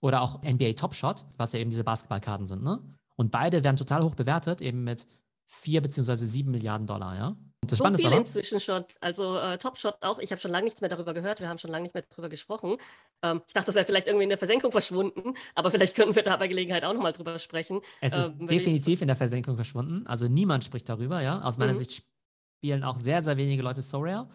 Oder 0.00 0.22
auch 0.22 0.42
NBA 0.42 0.74
Top 0.74 0.94
Shot, 0.94 1.26
was 1.36 1.52
ja 1.52 1.58
eben 1.58 1.70
diese 1.70 1.84
Basketballkarten 1.84 2.46
sind. 2.46 2.62
Ne? 2.62 2.80
Und 3.16 3.30
beide 3.30 3.62
werden 3.64 3.76
total 3.76 4.02
hoch 4.02 4.14
bewertet, 4.14 4.62
eben 4.62 4.82
mit 4.82 5.06
vier 5.46 5.82
beziehungsweise 5.82 6.26
sieben 6.26 6.52
Milliarden 6.52 6.86
Dollar, 6.86 7.16
ja. 7.16 7.36
Das 7.66 7.78
so 7.78 7.84
viel 7.84 8.12
inzwischen 8.12 8.58
schon. 8.58 8.84
Also 9.00 9.36
äh, 9.36 9.58
Top 9.58 9.76
Shot 9.76 9.96
auch. 10.00 10.18
Ich 10.18 10.32
habe 10.32 10.40
schon 10.40 10.50
lange 10.50 10.64
nichts 10.64 10.80
mehr 10.80 10.88
darüber 10.88 11.12
gehört. 11.12 11.40
Wir 11.40 11.48
haben 11.48 11.58
schon 11.58 11.70
lange 11.70 11.82
nicht 11.82 11.94
mehr 11.94 12.04
darüber 12.08 12.30
gesprochen. 12.30 12.78
Ähm, 13.22 13.42
ich 13.46 13.52
dachte, 13.52 13.66
das 13.66 13.74
wäre 13.74 13.84
vielleicht 13.84 14.06
irgendwie 14.06 14.24
in 14.24 14.30
der 14.30 14.38
Versenkung 14.38 14.72
verschwunden, 14.72 15.34
aber 15.54 15.70
vielleicht 15.70 15.94
könnten 15.94 16.14
wir 16.14 16.22
da 16.22 16.36
bei 16.36 16.48
Gelegenheit 16.48 16.84
auch 16.84 16.94
nochmal 16.94 17.12
drüber 17.12 17.38
sprechen. 17.38 17.80
Es 18.00 18.14
ist 18.14 18.34
ähm, 18.40 18.46
definitiv 18.46 19.02
in 19.02 19.08
der 19.08 19.16
Versenkung 19.16 19.56
verschwunden. 19.56 20.06
Also 20.06 20.26
niemand 20.26 20.64
spricht 20.64 20.88
darüber, 20.88 21.20
ja. 21.20 21.42
Aus 21.42 21.58
meiner 21.58 21.74
mhm. 21.74 21.78
Sicht 21.78 22.02
spielen 22.58 22.82
auch 22.82 22.96
sehr, 22.96 23.20
sehr 23.20 23.36
wenige 23.36 23.62
Leute 23.62 23.82
So 23.82 23.98
Rare. 24.00 24.30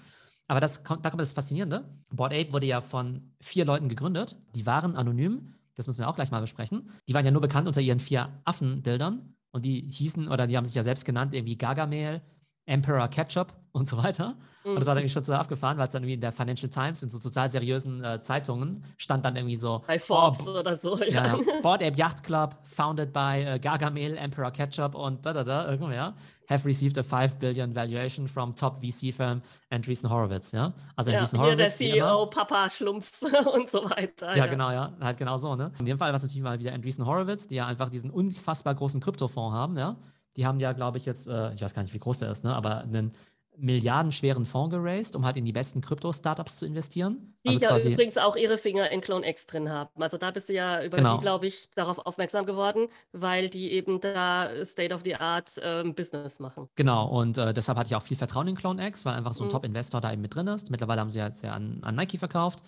Aber 0.48 0.60
das 0.60 0.84
kommt, 0.84 1.04
da 1.04 1.10
kommt 1.10 1.22
das 1.22 1.34
Faszinierende. 1.34 1.90
Board 2.10 2.32
Ape 2.32 2.54
wurde 2.54 2.68
ja 2.68 2.82
von 2.82 3.34
vier 3.42 3.66
Leuten 3.66 3.90
gegründet. 3.90 4.38
Die 4.56 4.68
waren 4.68 4.96
anonym. 4.96 5.56
Das 5.74 5.88
müssen 5.88 6.02
wir 6.02 6.08
auch 6.08 6.16
gleich 6.16 6.30
mal 6.30 6.42
besprechen. 6.42 6.92
Die 7.08 7.14
waren 7.16 7.26
ja 7.26 7.32
nur 7.32 7.42
bekannt 7.42 7.68
unter 7.68 7.82
ihren 7.82 8.00
vier 8.00 8.40
Affenbildern. 8.46 9.36
Und 9.52 9.66
die 9.66 9.90
hießen, 9.92 10.28
oder 10.28 10.48
die 10.48 10.58
haben 10.58 10.66
sich 10.66 10.76
ja 10.76 10.84
selbst 10.84 11.06
genannt, 11.06 11.34
irgendwie 11.34 11.58
Gargamel, 11.58 12.22
Emperor 12.66 13.08
Ketchup 13.08 13.54
und 13.72 13.88
so 13.88 14.02
weiter. 14.02 14.36
Mhm. 14.66 14.72
Und 14.72 14.80
das 14.80 14.88
war 14.88 14.96
dann 14.96 15.04
irgendwie 15.04 15.14
schon 15.14 15.24
total 15.24 15.42
abgefahren, 15.42 15.78
weil 15.78 15.88
es 15.88 15.94
dann 15.94 16.04
irgendwie 16.04 16.16
in 16.16 16.22
der 16.22 16.32
Financial 16.32 16.70
Times, 16.70 17.04
in 17.04 17.10
so 17.10 17.20
total 17.20 17.50
seriösen 17.50 18.04
äh, 18.04 18.22
Zeitungen, 18.22 18.84
stand 18.98 19.24
dann 19.24 19.36
irgendwie 19.36 19.56
so. 19.56 19.84
Bei 19.86 20.00
Forbes 20.00 20.48
oh, 20.48 20.60
oder 20.60 20.76
so, 20.76 20.98
ja. 21.04 21.38
ja. 21.38 21.40
Board 21.62 21.84
Ape 21.84 21.96
Yacht 21.98 22.24
Club, 22.24 22.56
founded 22.64 23.14
by 23.14 23.46
uh, 23.48 23.60
Gargamel, 23.60 24.18
Emperor 24.18 24.52
Ketchup 24.52 24.96
und 24.96 25.26
da, 25.26 25.34
da, 25.34 25.44
da, 25.44 25.70
irgendwer, 25.70 26.16
have 26.50 26.66
received 26.66 26.98
a 26.98 27.04
5 27.04 27.38
billion 27.38 27.76
valuation 27.76 28.28
from 28.28 28.56
top 28.56 28.78
VC 28.78 29.14
firm 29.14 29.42
Andreessen 29.70 30.10
Horowitz, 30.10 30.52
ja. 30.52 30.74
Also 30.96 31.12
ja, 31.12 31.18
Andreessen 31.18 31.40
Horowitz. 31.40 31.78
der 31.78 31.94
CEO, 31.94 32.26
Papa 32.28 32.70
Schlumpf 32.70 33.22
und 33.54 33.70
so 33.70 33.84
weiter. 33.90 34.32
Ja, 34.32 34.38
ja, 34.38 34.48
genau, 34.48 34.72
ja. 34.72 34.94
Halt 35.00 35.18
genau 35.18 35.38
so, 35.38 35.56
ne. 35.56 35.72
In 35.80 35.86
dem 35.86 35.98
Fall 35.98 36.10
war 36.10 36.16
es 36.16 36.24
natürlich 36.24 36.44
mal 36.44 36.60
wieder 36.60 36.74
Andreessen 36.74 37.06
Horowitz, 37.06 37.48
die 37.48 37.56
ja 37.56 37.68
einfach 37.68 37.90
diesen 37.90 38.10
unfassbar 38.10 38.74
großen 38.74 39.02
Kryptofonds 39.02 39.54
haben, 39.54 39.78
ja 39.78 39.96
die 40.36 40.46
haben 40.46 40.60
ja, 40.60 40.74
glaube 40.74 40.98
ich, 40.98 41.06
jetzt, 41.06 41.28
äh, 41.28 41.54
ich 41.54 41.62
weiß 41.62 41.74
gar 41.74 41.82
nicht, 41.82 41.94
wie 41.94 42.00
groß 42.00 42.20
der 42.20 42.32
ist, 42.32 42.44
ne, 42.44 42.56
aber 42.56 42.82
einen 42.82 43.14
milliardenschweren 43.58 44.46
Fonds 44.46 44.76
geraced, 44.76 45.16
um 45.16 45.26
halt 45.26 45.38
in 45.38 45.46
die 45.46 45.52
besten 45.52 45.82
Krypto-Startups 45.82 46.58
zu 46.58 46.66
investieren. 46.66 47.36
Die 47.46 47.50
also 47.50 47.62
ja 47.62 47.70
quasi, 47.70 47.94
übrigens 47.94 48.18
auch 48.18 48.36
ihre 48.36 48.58
Finger 48.58 48.92
in 48.92 49.02
CloneX 49.02 49.46
drin 49.46 49.70
haben. 49.70 50.02
Also 50.02 50.18
da 50.18 50.32
bist 50.32 50.50
du 50.50 50.54
ja 50.54 50.84
über 50.84 50.98
genau. 50.98 51.16
die, 51.16 51.22
glaube 51.22 51.48
ich, 51.48 51.70
darauf 51.72 52.00
aufmerksam 52.00 52.46
geworden, 52.46 52.88
weil 53.12 53.50
die 53.50 53.72
eben 53.72 54.02
da 54.02 54.50
State-of-the-Art 54.64 55.52
ähm, 55.62 55.96
Business 55.96 56.40
machen. 56.40 56.70
Genau, 56.76 57.08
und 57.08 57.38
äh, 57.38 57.54
deshalb 57.54 57.78
hatte 57.78 57.88
ich 57.88 57.96
auch 57.96 58.04
viel 58.04 58.18
Vertrauen 58.18 58.48
in 58.48 58.56
CloneX, 58.56 59.06
weil 59.06 59.14
einfach 59.14 59.34
so 59.34 59.44
ein 59.44 59.48
mhm. 59.48 59.52
Top-Investor 59.52 60.02
da 60.02 60.12
eben 60.12 60.22
mit 60.22 60.36
drin 60.36 60.48
ist. 60.48 60.70
Mittlerweile 60.70 61.02
haben 61.02 61.10
sie 61.10 61.20
jetzt 61.20 61.44
ja 61.44 61.54
an, 61.54 61.80
an 61.82 61.96
Nike 61.96 62.18
verkauft. 62.18 62.60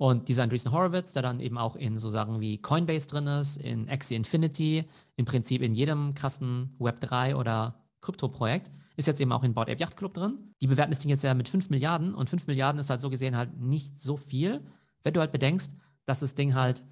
Und 0.00 0.28
dieser 0.28 0.44
Andreessen 0.44 0.72
Horowitz, 0.72 1.12
der 1.12 1.20
dann 1.20 1.40
eben 1.40 1.58
auch 1.58 1.76
in 1.76 1.98
so 1.98 2.08
Sachen 2.08 2.40
wie 2.40 2.56
Coinbase 2.56 3.06
drin 3.06 3.26
ist, 3.26 3.58
in 3.58 3.86
Axie 3.90 4.14
Infinity, 4.14 4.88
im 5.16 5.26
Prinzip 5.26 5.60
in 5.60 5.74
jedem 5.74 6.14
krassen 6.14 6.74
Web3 6.78 7.34
oder 7.34 7.84
Krypto-Projekt, 8.00 8.70
ist 8.96 9.04
jetzt 9.08 9.20
eben 9.20 9.30
auch 9.30 9.44
in 9.44 9.52
Board 9.52 9.68
Ape 9.68 9.78
Yacht 9.78 9.98
Club 9.98 10.14
drin. 10.14 10.54
Die 10.62 10.68
bewerten 10.68 10.90
das 10.90 11.00
Ding 11.00 11.10
jetzt 11.10 11.22
ja 11.22 11.34
mit 11.34 11.50
5 11.50 11.68
Milliarden 11.68 12.14
und 12.14 12.30
5 12.30 12.46
Milliarden 12.46 12.78
ist 12.78 12.88
halt 12.88 13.02
so 13.02 13.10
gesehen 13.10 13.36
halt 13.36 13.60
nicht 13.60 14.00
so 14.00 14.16
viel, 14.16 14.64
wenn 15.02 15.12
du 15.12 15.20
halt 15.20 15.32
bedenkst, 15.32 15.76
dass 16.06 16.20
das 16.20 16.34
Ding 16.34 16.54
halt 16.54 16.82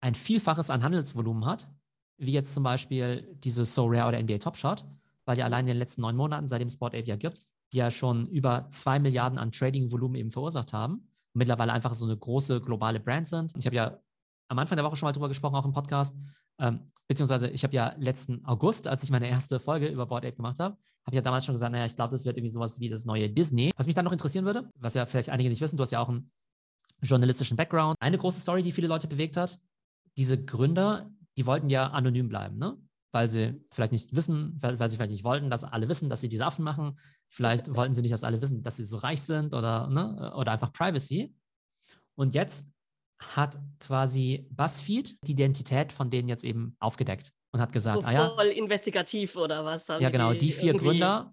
ein 0.00 0.16
Vielfaches 0.16 0.70
an 0.70 0.82
Handelsvolumen 0.82 1.46
hat, 1.46 1.70
wie 2.18 2.32
jetzt 2.32 2.52
zum 2.52 2.64
Beispiel 2.64 3.32
diese 3.44 3.64
So 3.64 3.86
Rare 3.86 4.08
oder 4.08 4.20
NBA 4.20 4.38
Top 4.38 4.56
Shot, 4.56 4.84
weil 5.24 5.38
ja 5.38 5.44
allein 5.44 5.66
in 5.66 5.74
den 5.74 5.78
letzten 5.78 6.00
neun 6.00 6.16
Monaten, 6.16 6.48
seitdem 6.48 6.66
es 6.66 6.78
Board 6.78 6.96
Ape 6.96 7.06
ja 7.06 7.14
gibt, 7.14 7.44
die 7.72 7.76
ja 7.76 7.92
schon 7.92 8.26
über 8.26 8.66
2 8.70 8.98
Milliarden 8.98 9.38
an 9.38 9.52
Trading-Volumen 9.52 10.16
eben 10.16 10.32
verursacht 10.32 10.72
haben 10.72 11.06
mittlerweile 11.34 11.72
einfach 11.72 11.94
so 11.94 12.06
eine 12.06 12.16
große 12.16 12.60
globale 12.60 13.00
Brand 13.00 13.28
sind. 13.28 13.52
Ich 13.56 13.66
habe 13.66 13.76
ja 13.76 13.98
am 14.48 14.58
Anfang 14.58 14.76
der 14.76 14.84
Woche 14.84 14.96
schon 14.96 15.06
mal 15.06 15.12
drüber 15.12 15.28
gesprochen, 15.28 15.54
auch 15.54 15.64
im 15.64 15.72
Podcast. 15.72 16.14
Ähm, 16.58 16.90
beziehungsweise 17.08 17.48
ich 17.48 17.64
habe 17.64 17.74
ja 17.74 17.94
letzten 17.98 18.44
August, 18.44 18.86
als 18.86 19.02
ich 19.02 19.10
meine 19.10 19.28
erste 19.28 19.58
Folge 19.58 19.86
über 19.88 20.06
Board 20.06 20.24
Ape 20.24 20.36
gemacht 20.36 20.58
habe, 20.60 20.76
habe 21.04 21.10
ich 21.10 21.16
ja 21.16 21.22
damals 21.22 21.44
schon 21.44 21.54
gesagt, 21.54 21.72
naja, 21.72 21.86
ich 21.86 21.96
glaube, 21.96 22.12
das 22.12 22.24
wird 22.24 22.36
irgendwie 22.36 22.52
sowas 22.52 22.78
wie 22.78 22.88
das 22.88 23.04
neue 23.04 23.28
Disney. 23.30 23.72
Was 23.76 23.86
mich 23.86 23.94
dann 23.94 24.04
noch 24.04 24.12
interessieren 24.12 24.44
würde, 24.44 24.70
was 24.78 24.94
ja 24.94 25.06
vielleicht 25.06 25.30
einige 25.30 25.48
nicht 25.48 25.60
wissen, 25.60 25.76
du 25.76 25.82
hast 25.82 25.90
ja 25.90 26.00
auch 26.00 26.08
einen 26.08 26.30
journalistischen 27.00 27.56
Background. 27.56 27.96
Eine 28.00 28.18
große 28.18 28.40
Story, 28.40 28.62
die 28.62 28.72
viele 28.72 28.88
Leute 28.88 29.08
bewegt 29.08 29.36
hat, 29.36 29.58
diese 30.16 30.42
Gründer, 30.42 31.10
die 31.36 31.46
wollten 31.46 31.70
ja 31.70 31.88
anonym 31.88 32.28
bleiben, 32.28 32.58
ne? 32.58 32.76
weil 33.12 33.28
sie 33.28 33.62
vielleicht 33.70 33.92
nicht 33.92 34.14
wissen, 34.14 34.56
weil, 34.60 34.78
weil, 34.78 34.88
sie 34.88 34.96
vielleicht 34.96 35.12
nicht 35.12 35.24
wollten, 35.24 35.50
dass 35.50 35.64
alle 35.64 35.88
wissen, 35.88 36.08
dass 36.08 36.20
sie 36.20 36.28
diese 36.28 36.46
Affen 36.46 36.64
machen. 36.64 36.98
Vielleicht 37.32 37.74
wollten 37.74 37.94
sie 37.94 38.02
nicht, 38.02 38.12
dass 38.12 38.24
alle 38.24 38.42
wissen, 38.42 38.62
dass 38.62 38.76
sie 38.76 38.84
so 38.84 38.98
reich 38.98 39.22
sind 39.22 39.54
oder, 39.54 39.88
ne? 39.88 40.34
oder 40.36 40.52
einfach 40.52 40.70
Privacy. 40.70 41.34
Und 42.14 42.34
jetzt 42.34 42.70
hat 43.18 43.58
quasi 43.80 44.46
BuzzFeed 44.50 45.16
die 45.26 45.32
Identität 45.32 45.94
von 45.94 46.10
denen 46.10 46.28
jetzt 46.28 46.44
eben 46.44 46.76
aufgedeckt 46.78 47.32
und 47.52 47.60
hat 47.60 47.72
gesagt, 47.72 48.02
so 48.02 48.06
ah 48.06 48.12
ja. 48.12 48.34
Voll 48.34 48.48
investigativ 48.48 49.36
oder 49.36 49.64
was? 49.64 49.88
Ja, 49.88 50.10
genau. 50.10 50.32
Die, 50.32 50.38
die 50.40 50.52
vier 50.52 50.74
Gründer, 50.74 51.32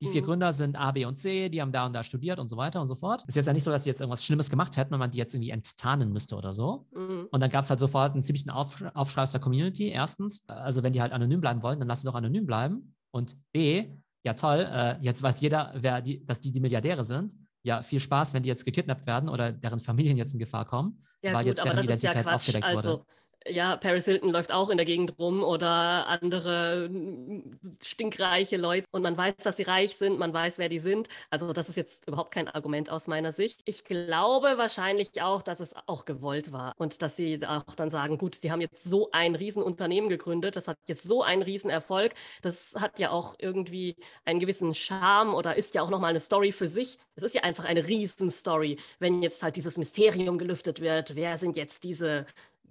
die 0.00 0.06
vier 0.06 0.22
mhm. 0.22 0.26
Gründer 0.26 0.52
sind 0.52 0.78
A, 0.78 0.92
B 0.92 1.04
und 1.04 1.16
C, 1.16 1.48
die 1.48 1.60
haben 1.60 1.72
da 1.72 1.84
und 1.84 1.94
da 1.94 2.04
studiert 2.04 2.38
und 2.38 2.48
so 2.48 2.56
weiter 2.56 2.80
und 2.80 2.86
so 2.86 2.94
fort. 2.94 3.24
Ist 3.26 3.34
jetzt 3.34 3.46
ja 3.46 3.52
nicht 3.52 3.64
so, 3.64 3.72
dass 3.72 3.82
sie 3.82 3.90
jetzt 3.90 4.00
irgendwas 4.00 4.24
Schlimmes 4.24 4.50
gemacht 4.50 4.76
hätten, 4.76 4.92
wenn 4.92 5.00
man 5.00 5.10
die 5.10 5.18
jetzt 5.18 5.34
irgendwie 5.34 5.50
enttarnen 5.50 6.12
müsste 6.12 6.36
oder 6.36 6.54
so. 6.54 6.86
Mhm. 6.92 7.26
Und 7.28 7.40
dann 7.40 7.50
gab 7.50 7.64
es 7.64 7.70
halt 7.70 7.80
sofort 7.80 8.12
einen 8.12 8.22
ziemlichen 8.22 8.50
Auf 8.50 8.84
Aufschrei 8.94 9.22
aus 9.22 9.32
der 9.32 9.40
Community. 9.40 9.88
Erstens, 9.88 10.44
also 10.46 10.84
wenn 10.84 10.92
die 10.92 11.02
halt 11.02 11.12
anonym 11.12 11.40
bleiben 11.40 11.64
wollen, 11.64 11.80
dann 11.80 11.88
lass 11.88 12.02
sie 12.02 12.06
doch 12.06 12.14
anonym 12.14 12.46
bleiben. 12.46 12.94
Und 13.10 13.36
B, 13.50 13.88
ja 14.24 14.34
toll, 14.34 14.68
äh, 14.70 14.96
jetzt 15.00 15.22
weiß 15.22 15.40
jeder, 15.40 15.72
wer 15.76 16.00
die, 16.00 16.24
dass 16.24 16.40
die 16.40 16.52
die 16.52 16.60
Milliardäre 16.60 17.04
sind. 17.04 17.34
Ja, 17.62 17.82
viel 17.82 18.00
Spaß, 18.00 18.32
wenn 18.32 18.42
die 18.42 18.48
jetzt 18.48 18.64
gekidnappt 18.64 19.06
werden 19.06 19.28
oder 19.28 19.52
deren 19.52 19.80
Familien 19.80 20.16
jetzt 20.16 20.32
in 20.32 20.38
Gefahr 20.38 20.64
kommen, 20.64 21.02
ja, 21.22 21.34
weil 21.34 21.44
gut, 21.44 21.46
jetzt 21.48 21.64
deren 21.64 21.84
Identität 21.84 22.24
ja 22.24 22.34
aufgedeckt 22.34 22.64
also, 22.64 22.90
wurde. 22.90 23.04
Ja, 23.46 23.76
Paris 23.76 24.04
Hilton 24.04 24.30
läuft 24.30 24.52
auch 24.52 24.68
in 24.68 24.76
der 24.76 24.84
Gegend 24.84 25.18
rum 25.18 25.42
oder 25.42 26.06
andere 26.06 26.88
hm, 26.88 27.58
stinkreiche 27.82 28.56
Leute 28.56 28.86
und 28.90 29.02
man 29.02 29.16
weiß, 29.16 29.36
dass 29.42 29.56
sie 29.56 29.62
reich 29.62 29.96
sind, 29.96 30.18
man 30.18 30.32
weiß, 30.32 30.58
wer 30.58 30.68
die 30.68 30.78
sind. 30.78 31.08
Also 31.30 31.52
das 31.52 31.68
ist 31.68 31.76
jetzt 31.76 32.06
überhaupt 32.06 32.32
kein 32.32 32.48
Argument 32.48 32.90
aus 32.90 33.06
meiner 33.06 33.32
Sicht. 33.32 33.62
Ich 33.64 33.84
glaube 33.84 34.58
wahrscheinlich 34.58 35.22
auch, 35.22 35.42
dass 35.42 35.60
es 35.60 35.74
auch 35.86 36.04
gewollt 36.04 36.52
war 36.52 36.74
und 36.76 37.00
dass 37.02 37.16
sie 37.16 37.40
auch 37.46 37.64
dann 37.76 37.88
sagen, 37.88 38.18
gut, 38.18 38.42
die 38.42 38.52
haben 38.52 38.60
jetzt 38.60 38.84
so 38.84 39.10
ein 39.12 39.34
Riesenunternehmen 39.34 40.10
gegründet, 40.10 40.56
das 40.56 40.68
hat 40.68 40.78
jetzt 40.86 41.02
so 41.04 41.22
einen 41.22 41.42
Riesenerfolg, 41.42 42.12
das 42.42 42.74
hat 42.78 42.98
ja 42.98 43.10
auch 43.10 43.36
irgendwie 43.38 43.96
einen 44.24 44.40
gewissen 44.40 44.74
Charme 44.74 45.34
oder 45.34 45.56
ist 45.56 45.74
ja 45.74 45.82
auch 45.82 45.90
nochmal 45.90 46.10
eine 46.10 46.20
Story 46.20 46.52
für 46.52 46.68
sich. 46.68 46.98
Es 47.14 47.22
ist 47.22 47.34
ja 47.34 47.42
einfach 47.42 47.64
eine 47.64 47.86
Riesenstory, 47.86 48.78
wenn 48.98 49.22
jetzt 49.22 49.42
halt 49.42 49.56
dieses 49.56 49.78
Mysterium 49.78 50.36
gelüftet 50.38 50.80
wird, 50.80 51.14
wer 51.16 51.36
sind 51.38 51.56
jetzt 51.56 51.84
diese 51.84 52.26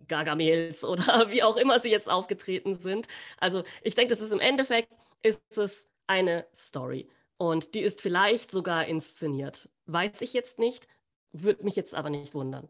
Gargamels 0.10 0.84
oder 0.84 1.30
wie 1.32 1.44
auch 1.44 1.56
immer 1.56 1.80
sie 1.80 1.90
jetzt 1.90 2.10
aufgetreten 2.10 2.76
sind. 2.76 3.08
Also 3.38 3.64
ich 3.82 3.96
denke, 3.96 4.10
das 4.10 4.22
ist 4.22 4.34
im 4.34 4.42
Endeffekt, 4.42 4.92
ist 5.24 5.58
es 5.58 5.88
eine 6.08 6.46
Story. 6.54 7.08
Und 7.38 7.74
die 7.76 7.80
ist 7.80 8.02
vielleicht 8.02 8.52
sogar 8.52 8.86
inszeniert. 8.86 9.70
Weiß 9.86 10.22
ich 10.22 10.34
jetzt 10.34 10.60
nicht, 10.60 10.88
würde 11.32 11.64
mich 11.64 11.78
jetzt 11.78 11.96
aber 11.96 12.10
nicht 12.10 12.34
wundern. 12.34 12.68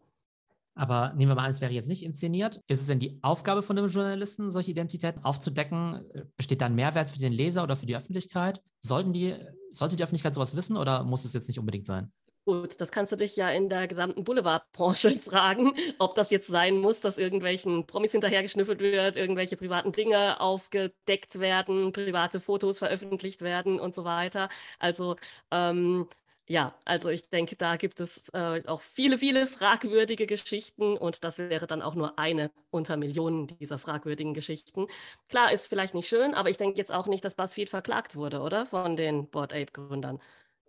Aber 0.74 1.12
nehmen 1.14 1.32
wir 1.32 1.34
mal 1.34 1.44
an, 1.44 1.50
es 1.50 1.60
wäre 1.60 1.72
jetzt 1.72 1.88
nicht 1.88 2.04
inszeniert. 2.04 2.62
Ist 2.68 2.80
es 2.80 2.86
denn 2.86 3.00
die 3.00 3.18
Aufgabe 3.22 3.62
von 3.62 3.76
einem 3.76 3.88
Journalisten, 3.88 4.50
solche 4.50 4.70
Identitäten 4.70 5.24
aufzudecken? 5.24 6.08
Besteht 6.36 6.60
da 6.60 6.66
ein 6.66 6.74
Mehrwert 6.74 7.10
für 7.10 7.18
den 7.18 7.32
Leser 7.32 7.64
oder 7.64 7.76
für 7.76 7.86
die 7.86 7.96
Öffentlichkeit? 7.96 8.62
Sollten 8.80 9.12
die, 9.12 9.34
sollte 9.72 9.96
die 9.96 10.02
Öffentlichkeit 10.02 10.34
sowas 10.34 10.56
wissen 10.56 10.76
oder 10.76 11.02
muss 11.02 11.24
es 11.24 11.32
jetzt 11.32 11.48
nicht 11.48 11.58
unbedingt 11.58 11.86
sein? 11.86 12.12
Gut, 12.46 12.80
das 12.80 12.90
kannst 12.90 13.12
du 13.12 13.16
dich 13.16 13.36
ja 13.36 13.50
in 13.50 13.68
der 13.68 13.86
gesamten 13.86 14.24
Boulevardbranche 14.24 15.10
fragen, 15.20 15.72
ob 15.98 16.14
das 16.14 16.30
jetzt 16.30 16.46
sein 16.48 16.78
muss, 16.78 17.00
dass 17.00 17.18
irgendwelchen 17.18 17.86
Promis 17.86 18.12
hinterhergeschnüffelt 18.12 18.80
wird, 18.80 19.16
irgendwelche 19.16 19.56
privaten 19.56 19.92
Dinge 19.92 20.40
aufgedeckt 20.40 21.38
werden, 21.38 21.92
private 21.92 22.40
Fotos 22.40 22.78
veröffentlicht 22.78 23.42
werden 23.42 23.78
und 23.78 23.94
so 23.94 24.04
weiter. 24.04 24.48
Also 24.78 25.16
ähm, 25.50 26.08
ja, 26.48 26.74
also 26.84 27.10
ich 27.10 27.28
denke, 27.28 27.54
da 27.56 27.76
gibt 27.76 28.00
es 28.00 28.28
äh, 28.30 28.62
auch 28.66 28.80
viele, 28.80 29.18
viele 29.18 29.46
fragwürdige 29.46 30.26
Geschichten 30.26 30.96
und 30.96 31.22
das 31.22 31.38
wäre 31.38 31.66
dann 31.68 31.82
auch 31.82 31.94
nur 31.94 32.18
eine 32.18 32.50
unter 32.70 32.96
Millionen 32.96 33.46
dieser 33.48 33.78
fragwürdigen 33.78 34.34
Geschichten. 34.34 34.86
Klar, 35.28 35.52
ist 35.52 35.68
vielleicht 35.68 35.94
nicht 35.94 36.08
schön, 36.08 36.34
aber 36.34 36.48
ich 36.50 36.56
denke 36.56 36.78
jetzt 36.78 36.90
auch 36.90 37.06
nicht, 37.06 37.24
dass 37.24 37.36
BuzzFeed 37.36 37.70
verklagt 37.70 38.16
wurde, 38.16 38.40
oder? 38.40 38.66
Von 38.66 38.96
den 38.96 39.28
Board 39.30 39.52
Ape-Gründern. 39.52 40.18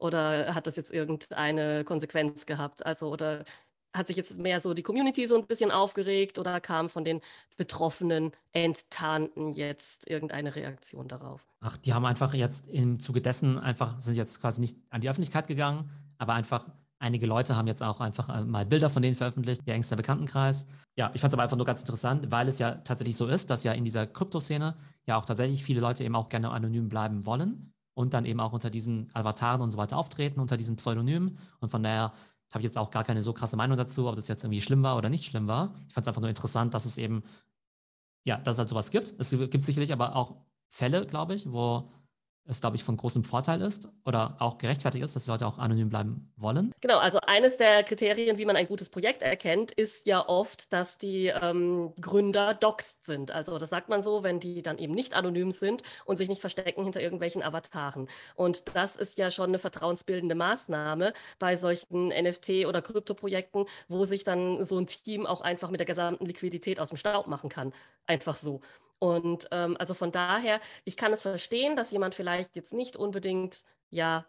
Oder 0.01 0.55
hat 0.55 0.65
das 0.65 0.75
jetzt 0.77 0.91
irgendeine 0.91 1.83
Konsequenz 1.83 2.47
gehabt? 2.47 2.83
Also, 2.85 3.11
oder 3.11 3.45
hat 3.93 4.07
sich 4.07 4.17
jetzt 4.17 4.37
mehr 4.39 4.59
so 4.59 4.73
die 4.73 4.81
Community 4.81 5.27
so 5.27 5.35
ein 5.35 5.45
bisschen 5.45 5.69
aufgeregt 5.69 6.39
oder 6.39 6.59
kam 6.59 6.89
von 6.89 7.03
den 7.03 7.21
betroffenen 7.55 8.31
Enttarnten 8.51 9.51
jetzt 9.51 10.09
irgendeine 10.09 10.55
Reaktion 10.55 11.07
darauf? 11.07 11.45
Ach, 11.59 11.77
die 11.77 11.93
haben 11.93 12.05
einfach 12.05 12.33
jetzt 12.33 12.67
im 12.69 12.99
Zuge 12.99 13.21
dessen 13.21 13.59
einfach, 13.59 14.01
sind 14.01 14.15
jetzt 14.15 14.41
quasi 14.41 14.59
nicht 14.59 14.77
an 14.89 15.01
die 15.01 15.09
Öffentlichkeit 15.09 15.47
gegangen, 15.47 15.91
aber 16.17 16.33
einfach 16.33 16.65
einige 16.97 17.27
Leute 17.27 17.55
haben 17.55 17.67
jetzt 17.67 17.83
auch 17.83 17.99
einfach 17.99 18.29
äh, 18.29 18.43
mal 18.43 18.65
Bilder 18.65 18.89
von 18.89 19.03
denen 19.03 19.15
veröffentlicht, 19.15 19.61
ihr 19.67 19.73
engster 19.75 19.97
Bekanntenkreis. 19.97 20.67
Ja, 20.95 21.11
ich 21.13 21.21
fand 21.21 21.31
es 21.31 21.35
aber 21.35 21.43
einfach 21.43 21.57
nur 21.57 21.65
ganz 21.65 21.81
interessant, 21.81 22.31
weil 22.31 22.47
es 22.47 22.57
ja 22.57 22.75
tatsächlich 22.75 23.17
so 23.17 23.27
ist, 23.27 23.51
dass 23.51 23.63
ja 23.63 23.73
in 23.73 23.83
dieser 23.83 24.07
Kryptoszene 24.07 24.77
ja 25.05 25.17
auch 25.17 25.25
tatsächlich 25.25 25.63
viele 25.63 25.81
Leute 25.81 26.03
eben 26.03 26.15
auch 26.15 26.29
gerne 26.29 26.49
anonym 26.49 26.89
bleiben 26.89 27.25
wollen 27.25 27.71
und 28.01 28.13
dann 28.13 28.25
eben 28.25 28.39
auch 28.39 28.53
unter 28.53 28.69
diesen 28.69 29.09
Avataren 29.13 29.61
und 29.61 29.71
so 29.71 29.77
weiter 29.77 29.97
auftreten, 29.97 30.39
unter 30.39 30.57
diesen 30.57 30.75
Pseudonymen. 30.75 31.37
Und 31.59 31.69
von 31.69 31.83
daher 31.83 32.13
habe 32.51 32.59
ich 32.59 32.65
jetzt 32.65 32.77
auch 32.77 32.91
gar 32.91 33.03
keine 33.03 33.23
so 33.23 33.31
krasse 33.31 33.55
Meinung 33.55 33.77
dazu, 33.77 34.07
ob 34.07 34.15
das 34.15 34.27
jetzt 34.27 34.43
irgendwie 34.43 34.61
schlimm 34.61 34.83
war 34.83 34.97
oder 34.97 35.09
nicht 35.09 35.23
schlimm 35.25 35.47
war. 35.47 35.73
Ich 35.87 35.93
fand 35.93 36.05
es 36.05 36.07
einfach 36.09 36.21
nur 36.21 36.29
interessant, 36.29 36.73
dass 36.73 36.85
es 36.85 36.97
eben, 36.97 37.23
ja, 38.25 38.37
dass 38.37 38.55
es 38.55 38.59
halt 38.59 38.69
sowas 38.69 38.91
gibt. 38.91 39.13
Es 39.17 39.29
gibt 39.29 39.63
sicherlich 39.63 39.93
aber 39.93 40.15
auch 40.15 40.35
Fälle, 40.69 41.05
glaube 41.05 41.35
ich, 41.35 41.51
wo 41.51 41.91
es, 42.45 42.62
glaube 42.62 42.75
ich, 42.75 42.84
von 42.84 42.97
großem 42.97 43.23
Vorteil 43.23 43.62
ist 43.62 43.88
oder 44.06 44.36
auch 44.39 44.58
gerechtfertigt 44.58 45.04
ist, 45.04 45.15
dass 45.15 45.25
die 45.25 45.32
Leute 45.32 45.45
auch 45.45 45.58
anonym 45.58 45.89
bleiben 45.89 46.32
wollen. 46.38 46.73
Genau, 46.82 46.97
also 46.97 47.19
eines 47.21 47.58
der 47.58 47.84
Kriterien, 47.84 48.38
wie 48.38 48.45
man 48.45 48.56
ein 48.56 48.67
gutes 48.67 48.89
Projekt 48.89 49.21
erkennt, 49.21 49.71
ist 49.71 50.08
ja 50.08 50.27
oft, 50.27 50.73
dass 50.73 50.97
die 50.97 51.27
ähm, 51.27 51.93
Gründer 52.01 52.54
doxed 52.54 53.06
sind. 53.06 53.32
Also 53.32 53.58
das 53.58 53.69
sagt 53.69 53.89
man 53.89 54.01
so, 54.01 54.23
wenn 54.23 54.39
die 54.39 54.62
dann 54.62 54.80
eben 54.80 54.93
nicht 54.93 55.13
anonym 55.13 55.51
sind 55.51 55.84
und 56.06 56.17
sich 56.17 56.30
nicht 56.30 56.41
verstecken 56.41 56.84
hinter 56.84 57.01
irgendwelchen 57.01 57.43
Avataren. 57.43 58.10
Und 58.36 58.75
das 58.75 58.95
ist 58.95 59.17
ja 59.17 59.30
schon 59.32 59.49
eine 59.49 59.60
vertrauensbildende 59.60 60.36
Maßnahme 60.36 61.13
bei 61.39 61.56
solchen 61.56 62.12
NFT- 62.12 62.65
oder 62.67 62.82
Krypto-Projekten, 62.82 63.65
wo 63.88 64.06
sich 64.06 64.23
dann 64.23 64.63
so 64.63 64.80
ein 64.80 64.88
Team 64.88 65.25
auch 65.25 65.41
einfach 65.41 65.69
mit 65.69 65.80
der 65.80 65.88
gesamten 65.88 66.25
Liquidität 66.25 66.80
aus 66.80 66.89
dem 66.89 66.97
Staub 66.97 67.27
machen 67.27 67.49
kann. 67.49 67.73
Einfach 68.08 68.36
so. 68.36 68.62
Und 69.03 69.47
ähm, 69.49 69.77
also 69.79 69.95
von 69.95 70.11
daher, 70.11 70.61
ich 70.85 70.95
kann 70.95 71.11
es 71.11 71.23
verstehen, 71.23 71.75
dass 71.75 71.89
jemand 71.89 72.13
vielleicht 72.13 72.55
jetzt 72.55 72.71
nicht 72.71 72.95
unbedingt 72.95 73.63
ja 73.89 74.27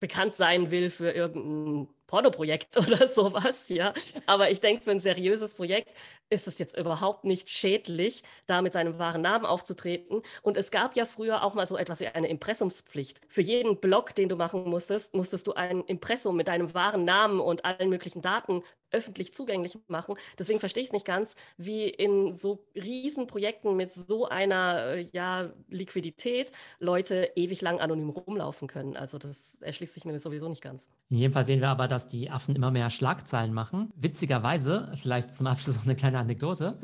bekannt 0.00 0.34
sein 0.34 0.70
will 0.70 0.88
für 0.88 1.10
irgendein 1.10 1.94
Pornoprojekt 2.06 2.76
oder 2.78 3.08
sowas, 3.08 3.68
ja. 3.68 3.92
Aber 4.26 4.50
ich 4.50 4.60
denke, 4.60 4.82
für 4.82 4.90
ein 4.90 5.00
seriöses 5.00 5.54
Projekt 5.54 5.90
ist 6.30 6.46
es 6.46 6.58
jetzt 6.58 6.76
überhaupt 6.76 7.24
nicht 7.24 7.48
schädlich, 7.48 8.22
da 8.46 8.62
mit 8.62 8.72
seinem 8.72 8.98
wahren 8.98 9.22
Namen 9.22 9.46
aufzutreten. 9.46 10.22
Und 10.42 10.56
es 10.56 10.70
gab 10.70 10.96
ja 10.96 11.06
früher 11.06 11.42
auch 11.42 11.54
mal 11.54 11.66
so 11.66 11.76
etwas 11.76 12.00
wie 12.00 12.08
eine 12.08 12.28
Impressumspflicht. 12.28 13.20
Für 13.28 13.42
jeden 13.42 13.80
Blog, 13.80 14.14
den 14.14 14.28
du 14.28 14.36
machen 14.36 14.64
musstest, 14.64 15.14
musstest 15.14 15.46
du 15.46 15.54
ein 15.54 15.82
Impressum 15.84 16.36
mit 16.36 16.48
deinem 16.48 16.74
wahren 16.74 17.04
Namen 17.04 17.40
und 17.40 17.64
allen 17.64 17.88
möglichen 17.88 18.22
Daten 18.22 18.62
öffentlich 18.94 19.34
zugänglich 19.34 19.76
machen. 19.88 20.14
Deswegen 20.38 20.60
verstehe 20.60 20.82
ich 20.82 20.88
es 20.88 20.92
nicht 20.92 21.04
ganz, 21.04 21.34
wie 21.56 21.88
in 21.88 22.36
so 22.36 22.64
Riesenprojekten 22.74 23.76
mit 23.76 23.92
so 23.92 24.26
einer 24.26 24.94
äh, 24.94 25.08
ja, 25.12 25.52
Liquidität 25.68 26.52
Leute 26.78 27.32
ewig 27.34 27.60
lang 27.60 27.80
anonym 27.80 28.10
rumlaufen 28.10 28.68
können. 28.68 28.96
Also 28.96 29.18
das 29.18 29.60
erschließt 29.60 29.94
sich 29.94 30.04
mir 30.04 30.18
sowieso 30.18 30.48
nicht 30.48 30.62
ganz. 30.62 30.88
In 31.10 31.18
jedem 31.18 31.32
Fall 31.32 31.44
sehen 31.44 31.60
wir 31.60 31.68
aber, 31.68 31.88
dass 31.94 32.08
die 32.08 32.28
Affen 32.28 32.56
immer 32.56 32.72
mehr 32.72 32.90
Schlagzeilen 32.90 33.54
machen. 33.54 33.92
Witzigerweise, 33.94 34.92
vielleicht 34.96 35.32
zum 35.32 35.46
Abschluss 35.46 35.76
noch 35.76 35.84
eine 35.84 35.94
kleine 35.94 36.18
Anekdote. 36.18 36.76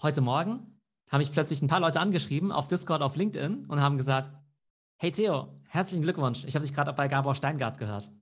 Heute 0.00 0.20
Morgen 0.20 0.80
habe 1.10 1.24
ich 1.24 1.32
plötzlich 1.32 1.60
ein 1.60 1.66
paar 1.66 1.80
Leute 1.80 1.98
angeschrieben 1.98 2.52
auf 2.52 2.68
Discord, 2.68 3.02
auf 3.02 3.16
LinkedIn 3.16 3.66
und 3.66 3.80
haben 3.80 3.96
gesagt, 3.96 4.30
hey 4.98 5.10
Theo, 5.10 5.48
herzlichen 5.66 6.04
Glückwunsch. 6.04 6.44
Ich 6.44 6.54
habe 6.54 6.64
dich 6.64 6.72
gerade 6.72 6.92
bei 6.92 7.08
Gabor 7.08 7.34
Steingart 7.34 7.76
gehört. 7.76 8.12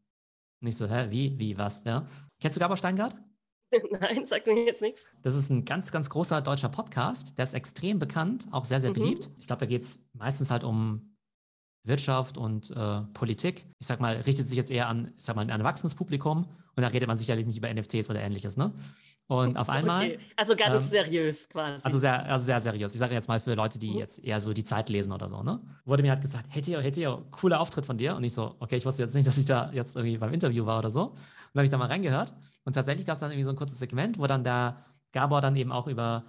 Nicht 0.60 0.78
so, 0.78 0.88
hä, 0.88 1.08
wie, 1.10 1.38
wie, 1.38 1.58
was, 1.58 1.84
ja? 1.84 2.06
Kennst 2.40 2.56
du 2.56 2.60
Gabor 2.60 2.78
Steingart? 2.78 3.14
Nein, 4.00 4.24
sagt 4.24 4.46
mir 4.46 4.64
jetzt 4.64 4.80
nichts. 4.80 5.04
Das 5.20 5.34
ist 5.34 5.50
ein 5.50 5.66
ganz, 5.66 5.92
ganz 5.92 6.08
großer 6.08 6.40
deutscher 6.40 6.70
Podcast. 6.70 7.36
Der 7.36 7.42
ist 7.42 7.52
extrem 7.52 7.98
bekannt, 7.98 8.48
auch 8.50 8.64
sehr, 8.64 8.80
sehr 8.80 8.90
mhm. 8.90 8.94
beliebt. 8.94 9.30
Ich 9.38 9.46
glaube, 9.46 9.60
da 9.60 9.66
geht 9.66 9.82
es 9.82 10.08
meistens 10.14 10.50
halt 10.50 10.64
um 10.64 11.07
Wirtschaft 11.88 12.38
und 12.38 12.70
äh, 12.70 13.00
Politik. 13.14 13.66
Ich 13.78 13.86
sag 13.86 14.00
mal, 14.00 14.16
richtet 14.16 14.48
sich 14.48 14.56
jetzt 14.56 14.70
eher 14.70 14.88
an, 14.88 15.12
ich 15.16 15.24
sag 15.24 15.36
mal, 15.36 15.42
ein 15.42 15.60
erwachsenes 15.60 15.94
Publikum 15.94 16.46
und 16.76 16.82
da 16.82 16.88
redet 16.88 17.08
man 17.08 17.18
sicherlich 17.18 17.46
nicht 17.46 17.58
über 17.58 17.72
NFTs 17.72 18.08
oder 18.10 18.20
ähnliches, 18.20 18.56
ne? 18.56 18.72
Und 19.26 19.58
auf 19.58 19.68
einmal. 19.68 20.06
Okay. 20.06 20.18
Also 20.36 20.56
ganz 20.56 20.84
ähm, 20.84 20.88
seriös 20.88 21.48
quasi. 21.50 21.84
Also 21.84 21.98
sehr, 21.98 22.24
also 22.24 22.44
sehr 22.46 22.60
seriös. 22.60 22.94
Ich 22.94 22.98
sage 22.98 23.12
jetzt 23.12 23.28
mal 23.28 23.38
für 23.38 23.54
Leute, 23.54 23.78
die 23.78 23.90
mhm. 23.90 23.98
jetzt 23.98 24.24
eher 24.24 24.40
so 24.40 24.54
die 24.54 24.64
Zeit 24.64 24.88
lesen 24.88 25.12
oder 25.12 25.28
so, 25.28 25.42
ne? 25.42 25.60
Wurde 25.84 26.02
mir 26.02 26.10
halt 26.10 26.22
gesagt, 26.22 26.46
hey 26.48 26.62
Theo, 26.62 26.80
hey 26.80 26.90
Theo, 26.90 27.26
cooler 27.30 27.60
Auftritt 27.60 27.84
von 27.84 27.98
dir. 27.98 28.16
Und 28.16 28.24
ich 28.24 28.32
so, 28.32 28.56
okay, 28.58 28.76
ich 28.76 28.86
wusste 28.86 29.02
jetzt 29.02 29.14
nicht, 29.14 29.28
dass 29.28 29.36
ich 29.36 29.44
da 29.44 29.70
jetzt 29.72 29.96
irgendwie 29.96 30.16
beim 30.16 30.32
Interview 30.32 30.64
war 30.64 30.78
oder 30.78 30.88
so. 30.88 31.08
Und 31.08 31.16
dann 31.52 31.60
habe 31.60 31.64
ich 31.64 31.70
da 31.70 31.76
mal 31.76 31.88
reingehört. 31.88 32.32
Und 32.64 32.72
tatsächlich 32.72 33.06
gab 33.06 33.14
es 33.14 33.20
dann 33.20 33.30
irgendwie 33.30 33.44
so 33.44 33.50
ein 33.50 33.56
kurzes 33.56 33.78
Segment, 33.78 34.18
wo 34.18 34.26
dann 34.26 34.44
der 34.44 34.84
Gabor 35.12 35.42
dann 35.42 35.56
eben 35.56 35.72
auch 35.72 35.88
über 35.88 36.24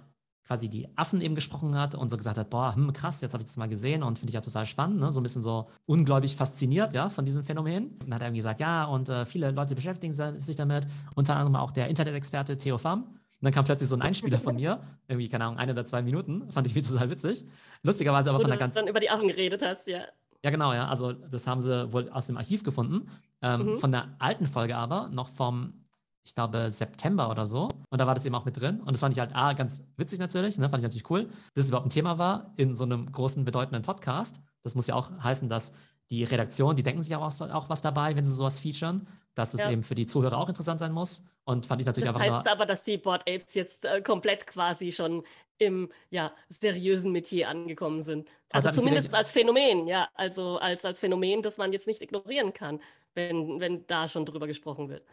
quasi 0.46 0.68
die 0.68 0.88
Affen 0.96 1.20
eben 1.20 1.34
gesprochen 1.34 1.76
hat 1.78 1.94
und 1.94 2.10
so 2.10 2.16
gesagt 2.16 2.38
hat, 2.38 2.50
boah, 2.50 2.74
hm, 2.74 2.92
krass, 2.92 3.20
jetzt 3.20 3.34
habe 3.34 3.42
ich 3.42 3.46
das 3.46 3.56
mal 3.56 3.68
gesehen 3.68 4.02
und 4.02 4.18
finde 4.18 4.30
ich 4.30 4.34
ja 4.34 4.40
total 4.40 4.66
spannend, 4.66 5.00
ne? 5.00 5.12
so 5.12 5.20
ein 5.20 5.22
bisschen 5.22 5.42
so 5.42 5.68
ungläubig 5.86 6.36
fasziniert, 6.36 6.92
ja, 6.92 7.08
von 7.08 7.24
diesem 7.24 7.44
Phänomen. 7.44 7.90
Und 7.92 8.02
dann 8.04 8.14
hat 8.14 8.22
er 8.22 8.26
irgendwie 8.28 8.40
gesagt, 8.40 8.60
ja, 8.60 8.84
und 8.84 9.08
äh, 9.08 9.26
viele 9.26 9.50
Leute 9.52 9.74
beschäftigen 9.74 10.12
sich 10.12 10.56
damit, 10.56 10.86
unter 11.14 11.36
anderem 11.36 11.56
auch 11.56 11.70
der 11.70 11.88
Internet-Experte 11.88 12.56
Theo 12.56 12.78
Pham. 12.78 13.04
Und 13.04 13.46
dann 13.46 13.52
kam 13.52 13.64
plötzlich 13.64 13.88
so 13.88 13.96
ein 13.96 14.02
Einspieler 14.02 14.38
von 14.38 14.56
mir, 14.56 14.82
irgendwie, 15.08 15.28
keine 15.28 15.44
Ahnung, 15.44 15.58
eine 15.58 15.72
oder 15.72 15.84
zwei 15.84 16.02
Minuten, 16.02 16.50
fand 16.50 16.66
ich 16.66 16.74
total 16.86 17.08
witzig. 17.10 17.46
Lustigerweise 17.82 18.30
aber 18.30 18.38
Wo 18.38 18.42
von 18.42 18.50
der 18.50 18.58
ganz... 18.58 18.74
dann 18.74 18.88
über 18.88 19.00
die 19.00 19.08
Affen 19.08 19.28
geredet 19.28 19.62
hast, 19.64 19.86
ja. 19.86 20.02
Ja, 20.42 20.50
genau, 20.50 20.72
ja. 20.72 20.88
Also 20.88 21.12
das 21.12 21.46
haben 21.46 21.60
sie 21.60 21.92
wohl 21.92 22.08
aus 22.10 22.26
dem 22.26 22.36
Archiv 22.36 22.62
gefunden. 22.62 23.10
Ähm, 23.42 23.66
mhm. 23.66 23.76
Von 23.76 23.92
der 23.92 24.14
alten 24.18 24.46
Folge 24.46 24.76
aber, 24.76 25.08
noch 25.08 25.28
vom 25.28 25.84
ich 26.22 26.34
glaube, 26.34 26.70
September 26.70 27.30
oder 27.30 27.46
so. 27.46 27.70
Und 27.88 27.98
da 27.98 28.06
war 28.06 28.14
das 28.14 28.26
eben 28.26 28.34
auch 28.34 28.44
mit 28.44 28.60
drin. 28.60 28.80
Und 28.80 28.92
das 28.92 29.00
fand 29.00 29.14
ich 29.14 29.20
halt, 29.20 29.30
ah, 29.34 29.52
ganz 29.52 29.84
witzig 29.96 30.18
natürlich, 30.18 30.58
ne? 30.58 30.68
fand 30.68 30.82
ich 30.82 30.84
natürlich 30.84 31.10
cool, 31.10 31.28
dass 31.54 31.64
es 31.64 31.68
überhaupt 31.68 31.86
ein 31.86 31.90
Thema 31.90 32.18
war 32.18 32.52
in 32.56 32.74
so 32.74 32.84
einem 32.84 33.10
großen, 33.10 33.44
bedeutenden 33.44 33.82
Podcast. 33.82 34.40
Das 34.62 34.74
muss 34.74 34.86
ja 34.86 34.94
auch 34.94 35.10
heißen, 35.22 35.48
dass 35.48 35.72
die 36.10 36.24
Redaktion, 36.24 36.76
die 36.76 36.82
denken 36.82 37.02
sich 37.02 37.14
auch, 37.14 37.40
auch 37.40 37.68
was 37.68 37.82
dabei, 37.82 38.16
wenn 38.16 38.24
sie 38.24 38.32
sowas 38.32 38.58
featuren, 38.58 39.06
dass 39.34 39.54
es 39.54 39.62
ja. 39.62 39.70
eben 39.70 39.82
für 39.82 39.94
die 39.94 40.06
Zuhörer 40.06 40.38
auch 40.38 40.48
interessant 40.48 40.80
sein 40.80 40.92
muss. 40.92 41.24
Und 41.44 41.66
fand 41.66 41.80
ich 41.80 41.86
natürlich 41.86 42.08
das 42.10 42.20
einfach 42.20 42.36
heißt 42.38 42.48
aber, 42.48 42.66
dass 42.66 42.82
die 42.82 42.98
Board 42.98 43.22
Apes 43.22 43.54
jetzt 43.54 43.84
äh, 43.84 44.02
komplett 44.02 44.46
quasi 44.46 44.92
schon 44.92 45.22
im 45.58 45.90
ja, 46.10 46.32
seriösen 46.48 47.12
Metier 47.12 47.48
angekommen 47.48 48.02
sind. 48.02 48.28
Also, 48.50 48.68
also 48.68 48.80
zumindest 48.80 49.14
als 49.14 49.30
Phänomen, 49.30 49.86
ja, 49.86 50.08
also 50.14 50.58
als, 50.58 50.84
als 50.84 51.00
Phänomen, 51.00 51.42
das 51.42 51.58
man 51.58 51.72
jetzt 51.72 51.86
nicht 51.86 52.00
ignorieren 52.00 52.52
kann, 52.52 52.80
wenn, 53.14 53.60
wenn 53.60 53.86
da 53.86 54.08
schon 54.08 54.24
drüber 54.24 54.46
gesprochen 54.46 54.88
wird. 54.88 55.04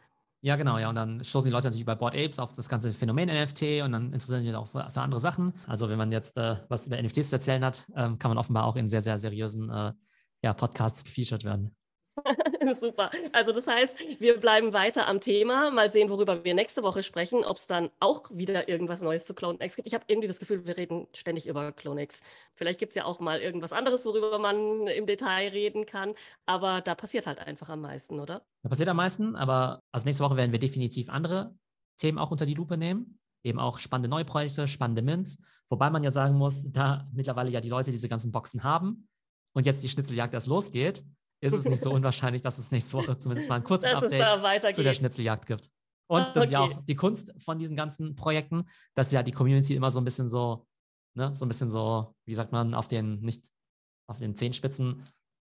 Ja, 0.47 0.55
genau, 0.55 0.77
ja. 0.77 0.87
Und 0.87 0.95
dann 0.95 1.21
stoßen 1.25 1.49
die 1.49 1.51
Leute 1.51 1.67
natürlich 1.67 1.85
bei 1.85 1.95
Board 1.95 2.15
Apes 2.15 2.39
auf 2.39 2.53
das 2.53 2.69
ganze 2.69 2.93
Phänomen 2.93 3.27
NFT 3.27 3.81
und 3.83 3.91
dann 3.91 4.13
interessieren 4.13 4.41
sich 4.41 4.55
auch 4.55 4.65
für, 4.65 4.89
für 4.89 5.01
andere 5.01 5.19
Sachen. 5.19 5.51
Also 5.67 5.89
wenn 5.89 5.97
man 5.97 6.09
jetzt 6.13 6.37
äh, 6.37 6.55
was 6.69 6.87
über 6.87 6.95
NFTs 6.95 7.31
zu 7.31 7.35
erzählen 7.35 7.65
hat, 7.65 7.85
ähm, 7.97 8.17
kann 8.17 8.31
man 8.31 8.37
offenbar 8.37 8.63
auch 8.63 8.77
in 8.77 8.87
sehr, 8.87 9.01
sehr 9.01 9.17
seriösen 9.17 9.69
äh, 9.69 9.91
ja, 10.41 10.53
Podcasts 10.53 11.03
gefeatured 11.03 11.43
werden. 11.43 11.75
Super. 12.79 13.11
Also 13.31 13.51
das 13.51 13.67
heißt, 13.67 13.95
wir 14.19 14.39
bleiben 14.39 14.73
weiter 14.73 15.07
am 15.07 15.19
Thema. 15.19 15.71
Mal 15.71 15.91
sehen, 15.91 16.09
worüber 16.09 16.43
wir 16.43 16.53
nächste 16.53 16.83
Woche 16.83 17.03
sprechen, 17.03 17.43
ob 17.43 17.57
es 17.57 17.67
dann 17.67 17.89
auch 17.99 18.29
wieder 18.31 18.67
irgendwas 18.69 19.01
Neues 19.01 19.25
zu 19.25 19.33
CloneX 19.33 19.75
gibt. 19.75 19.87
Ich 19.87 19.93
habe 19.93 20.03
irgendwie 20.07 20.27
das 20.27 20.39
Gefühl, 20.39 20.65
wir 20.65 20.77
reden 20.77 21.07
ständig 21.13 21.47
über 21.47 21.71
CloneX. 21.71 22.21
Vielleicht 22.53 22.79
gibt 22.79 22.91
es 22.91 22.95
ja 22.95 23.05
auch 23.05 23.19
mal 23.19 23.39
irgendwas 23.39 23.73
anderes, 23.73 24.05
worüber 24.05 24.39
man 24.39 24.87
im 24.87 25.05
Detail 25.05 25.49
reden 25.49 25.85
kann. 25.85 26.13
Aber 26.45 26.81
da 26.81 26.95
passiert 26.95 27.27
halt 27.27 27.39
einfach 27.39 27.69
am 27.69 27.81
meisten, 27.81 28.19
oder? 28.19 28.45
Da 28.63 28.69
passiert 28.69 28.89
am 28.89 28.97
meisten, 28.97 29.35
aber 29.35 29.81
also 29.91 30.05
nächste 30.05 30.23
Woche 30.23 30.37
werden 30.37 30.51
wir 30.51 30.59
definitiv 30.59 31.09
andere 31.09 31.55
Themen 31.97 32.17
auch 32.17 32.31
unter 32.31 32.45
die 32.45 32.53
Lupe 32.53 32.77
nehmen. 32.77 33.19
Eben 33.43 33.59
auch 33.59 33.79
spannende 33.79 34.09
Neuprojekte, 34.09 34.67
spannende 34.67 35.01
Mints. 35.01 35.39
Wobei 35.69 35.89
man 35.89 36.03
ja 36.03 36.11
sagen 36.11 36.35
muss, 36.35 36.65
da 36.71 37.05
mittlerweile 37.13 37.49
ja 37.49 37.61
die 37.61 37.69
Leute 37.69 37.91
diese 37.91 38.09
ganzen 38.09 38.31
Boxen 38.31 38.63
haben 38.63 39.07
und 39.53 39.65
jetzt 39.65 39.83
die 39.83 39.89
Schnitzeljagd 39.89 40.33
erst 40.33 40.47
losgeht, 40.47 41.03
ist 41.41 41.53
es 41.53 41.65
nicht 41.65 41.81
so 41.81 41.91
unwahrscheinlich, 41.93 42.41
dass 42.41 42.57
es 42.57 42.71
nächste 42.71 42.97
Woche 42.97 43.17
zumindest 43.17 43.49
mal 43.49 43.55
ein 43.55 43.63
kurzes 43.63 43.93
Update 43.93 44.75
zu 44.75 44.83
der 44.83 44.93
Schnitzeljagd 44.93 45.45
gibt. 45.45 45.69
Und 46.09 46.21
ah, 46.21 46.31
das 46.33 46.45
ist 46.45 46.51
ja 46.51 46.61
auch 46.61 46.81
die 46.85 46.95
Kunst 46.95 47.33
von 47.43 47.59
diesen 47.59 47.75
ganzen 47.75 48.15
Projekten, 48.15 48.65
dass 48.95 49.11
ja 49.11 49.23
die 49.23 49.33
Community 49.33 49.75
immer 49.75 49.91
so 49.91 49.99
ein 49.99 50.05
bisschen 50.05 50.29
so, 50.29 50.65
ne, 51.15 51.35
so 51.35 51.45
ein 51.45 51.49
bisschen 51.49 51.69
so, 51.69 52.15
wie 52.25 52.33
sagt 52.33 52.51
man, 52.51 52.73
auf 52.73 52.87
den, 52.87 53.19
nicht 53.19 53.49
auf 54.09 54.17
den 54.17 54.35
Zehenspitzen 54.35 55.05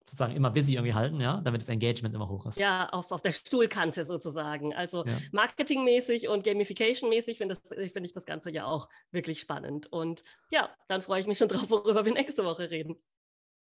sozusagen 0.08 0.34
immer 0.34 0.50
busy 0.50 0.74
irgendwie 0.74 0.94
halten, 0.94 1.20
ja, 1.20 1.40
damit 1.42 1.60
das 1.60 1.68
Engagement 1.68 2.14
immer 2.14 2.28
hoch 2.28 2.46
ist. 2.46 2.58
Ja, 2.58 2.88
auf, 2.88 3.12
auf 3.12 3.22
der 3.22 3.32
Stuhlkante 3.32 4.04
sozusagen. 4.04 4.74
Also 4.74 5.04
ja. 5.04 5.18
marketingmäßig 5.32 6.28
und 6.28 6.44
gamificationmäßig 6.44 7.38
finde 7.38 7.56
find 7.56 8.06
ich 8.06 8.14
das 8.14 8.24
Ganze 8.24 8.50
ja 8.50 8.64
auch 8.64 8.88
wirklich 9.12 9.40
spannend. 9.40 9.86
Und 9.86 10.24
ja, 10.50 10.70
dann 10.88 11.02
freue 11.02 11.20
ich 11.20 11.26
mich 11.26 11.38
schon 11.38 11.48
drauf, 11.48 11.68
worüber 11.68 12.04
wir 12.04 12.12
nächste 12.12 12.44
Woche 12.44 12.70
reden. 12.70 12.96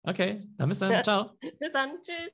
Okay, 0.05 0.49
dann 0.57 0.69
bis 0.69 0.79
dann. 0.81 1.03
Ciao. 1.05 1.37
Bis 1.59 1.73
dann. 1.73 2.01
Tschüss. 2.03 2.31